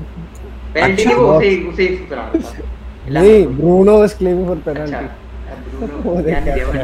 [0.73, 2.31] पेनल्टी अच्छा, वो उसे उसे ही था।
[3.19, 5.05] नहीं Bruno was claiming for penalty.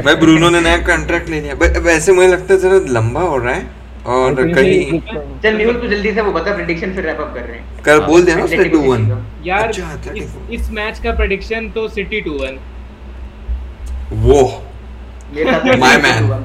[0.02, 3.54] भाई। ब्रूनो ने नया कॉन्ट्रैक्ट ले लिया। वैसे मुझे लगता है जरा लंबा हो रहा
[3.54, 5.00] है। और कहीं
[5.42, 8.00] चल न्यूज़ तो जल्दी से वो बता प्रेडिक्शन फिर रैप अप कर रहे हैं। कर
[8.00, 11.88] बोल देना उसने Atletico टू वन जीतेगा। यार अच्छा, इस, इस मैच का प्रेडिक्शन तो
[11.88, 12.58] सिटी टू वन
[14.12, 14.62] वो।
[15.34, 16.40] मेरे साथ में My City man। हुआ।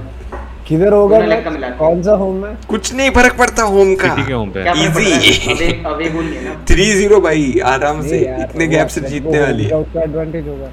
[0.68, 1.20] किधर होगा
[1.70, 2.58] कौन सा होम है?
[2.70, 4.74] कुछ नहीं फ़र्क पड़ता होम का। सिटी के होम पे। है?
[4.74, 9.02] Easy। अवे अवे गोल नहीं है ना। थ्री ज़ीरो भाई आराम से इतने गैप से
[9.02, 10.70] जीतने वाली है। एडवांटेज होगा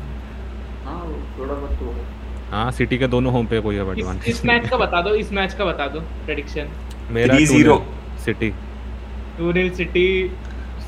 [0.85, 2.03] हाँ वो थोड़ा बहुत तो होगा।
[2.55, 5.33] हाँ सिटी के दोनों होम पे कोई इस, एडवांटेज इस मैच का बता दो इस
[5.33, 6.69] मैच का बता दो प्रेडिक्शन
[7.11, 7.79] मेरा 3-0
[8.25, 8.51] City
[9.39, 10.07] two nil City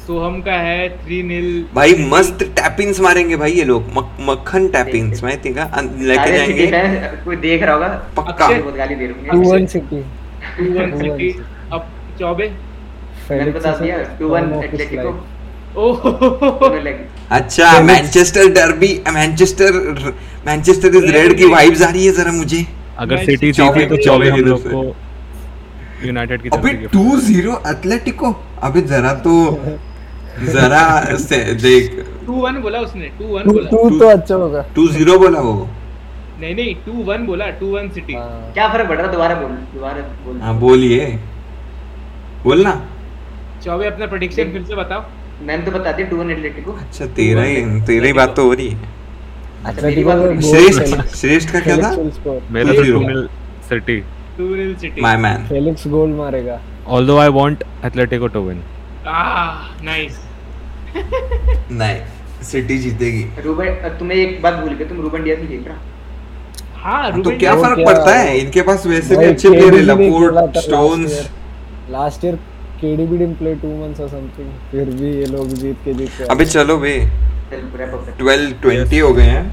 [0.07, 5.25] Soham का है थ्री नील भाई मस्त टैपिंग्स मारेंगे भाई ये लोग। मक- मक्खन टैपिंग्स
[5.25, 6.67] मैं think अन- लेके जाएँगे।
[7.25, 10.03] कोई देख रहा होगा पक्का। बहुत गाली दे टू रहे one City
[10.59, 11.31] two one Two City
[11.73, 11.89] अब
[12.21, 12.53] चौबे?
[13.31, 15.27] मैंने बता दिया टू वन एटलेटिको।
[17.37, 19.73] अच्छा Manchester derby Manchester
[20.47, 22.61] Manchester is red की वाइब्स आ रही है जरा मुझे।
[22.99, 24.83] अगर सिटी चौबे जीती तो चौबे हम लोग को
[26.07, 29.35] यूनाइटेड की अबे तरफ़ से टू ज़ीरो एथलेटिको अबे जरा तो
[30.53, 30.85] जरा
[31.19, 31.85] से देख।
[32.27, 35.41] टू वन बोला उसने टू वन टू बोला। टू तो अच्छा होगा। टू ज़ीरो बोला
[35.41, 35.55] वो।
[36.41, 39.51] नहीं नहीं टू वन बोला टू वन सिटी हाँ। क्या फ़र्क पड़ रहा दोबारा बोल
[39.75, 41.07] दोबारा बोल। हाँ बोलिए।
[42.45, 42.73] बोलना।
[43.65, 45.05] चौबे अपना प्रेडिक्शन फिर से बताओ।
[45.43, 48.53] मैंने तो बता दिया टू वन एटलेटिको। अच्छा तेरा ही तेरा ही बात तो हो
[48.53, 48.95] रही है।
[49.65, 51.91] अच्छा मेरी बात का होगी। goal श्रेष्ठ श्रेष्ठ का क्या था.
[52.51, 53.27] मेरा तो 2-0 two nil
[53.69, 54.01] City.
[54.39, 55.01] Two nil City.
[55.03, 58.63] My man Felix goal मारेगा। Although I want Atletico to win
[59.07, 60.19] ah nice
[61.73, 61.99] नहीं
[62.45, 65.79] सिटी जीतेगी। रूबन तुम्हें एक बात भूल गए तुम रूबन डियाज नहीं खेल रहा?
[66.77, 68.37] हाँ तो क्या फ़र्क पड़ता है?
[68.39, 71.21] इनके पास वैसे भी अच्छे प्लेयर है Laporte Stones
[71.91, 72.39] last year
[72.81, 76.25] KDB didn't play 2 months और समथिंग फिर भी ये लोग जीत के जीत के
[76.35, 76.93] अबे चलो बे
[77.51, 79.45] चल रैप 12 20 हो गए हैं।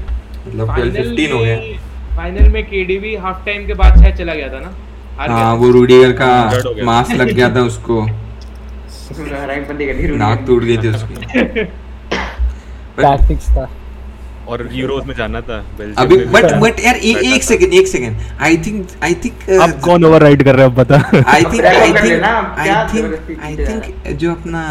[0.46, 4.34] मतलब 12 15 हो गए। हैं फाइनल में केडीबी हाफ़ टाइम के बाद शायद चला
[4.34, 4.70] गया था ना?
[5.18, 6.28] हाँ वो रूडीगर का।
[6.84, 7.96] मांस लग गया था उसको।
[10.16, 11.14] नाक टूट गई थी उसकी।
[12.98, 13.64] टैक्टिक्स था।
[14.48, 18.16] और यूरोज में जाना था बेल्जियम अभी बट बट यार ए, एक सेकंड एक second
[18.40, 21.92] I think I think अब कौन ओवरराइड कर रहा है अब बता। I think I
[21.92, 24.62] think I think I think जो अपना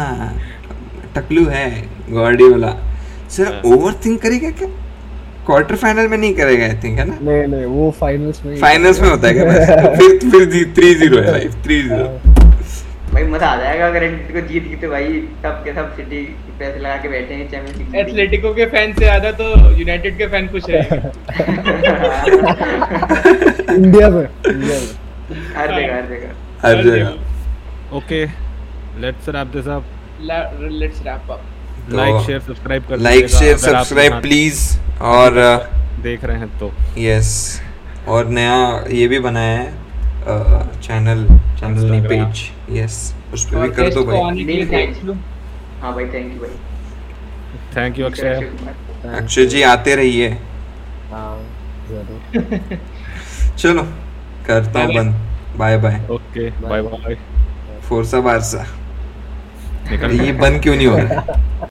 [1.16, 1.66] टकलू है
[2.10, 2.74] गॉडी वाला
[3.36, 4.68] सर हाँ। ओवर थिंक करेगा क्या?
[5.46, 7.18] क्वार्टर फाइनल में नहीं करेगा आई थिंक है ना?
[7.22, 9.44] नहीं नहीं वो फाइनल्स में फाइनल्स में होता है क्या?
[9.44, 9.98] बस?
[9.98, 12.42] फिर फिर थ्री ज़ीरो है लाइफ थ्री ज़ीरो
[13.14, 16.20] भाई मज़ा आ जाएगा अगर एटलेटिको जीत गई तो भाई सब के सब सिटी
[16.58, 19.46] पैसे लगा के बैठे हैं चैंपियंस लीग एथलेटिको के फ़ैन से ज़्यादा तो
[19.78, 20.96] यूनाइटेड के फ़ैन खुश रहेंगे।
[23.74, 24.88] इंडिया में इंडिया में
[25.56, 26.30] हर जगह हर जगह।
[26.62, 28.24] हर जगह। Okay
[29.00, 29.84] let's wrap this up
[30.22, 31.40] let's wrap up
[31.92, 34.60] like share subscribe कर लाइक शेयर सब्सक्राइब प्लीज़
[35.12, 35.30] और
[36.02, 37.30] देख रहे हैं तो। यस
[38.08, 38.56] और नया
[38.90, 39.83] ये भी बनाया है।
[40.26, 41.26] चैनल
[41.60, 44.16] चैनल नहीं पेज यस उस पर भी कर दो भाई
[45.80, 46.56] हाँ भाई थैंक यू भाई।
[47.76, 48.50] थैंक यू अक्षय
[49.16, 50.28] अक्षय जी आते रहिए।
[51.10, 51.38] हाँ
[51.88, 52.78] ज़रूर।
[53.58, 53.82] चलो
[54.46, 55.14] करता हूँ बंद।
[55.56, 57.16] Bye bye okay bye bye
[57.88, 58.66] Forca Barca.
[59.92, 61.20] ये बंद क्यों नहीं हो रहा?
[61.20, 61.42] है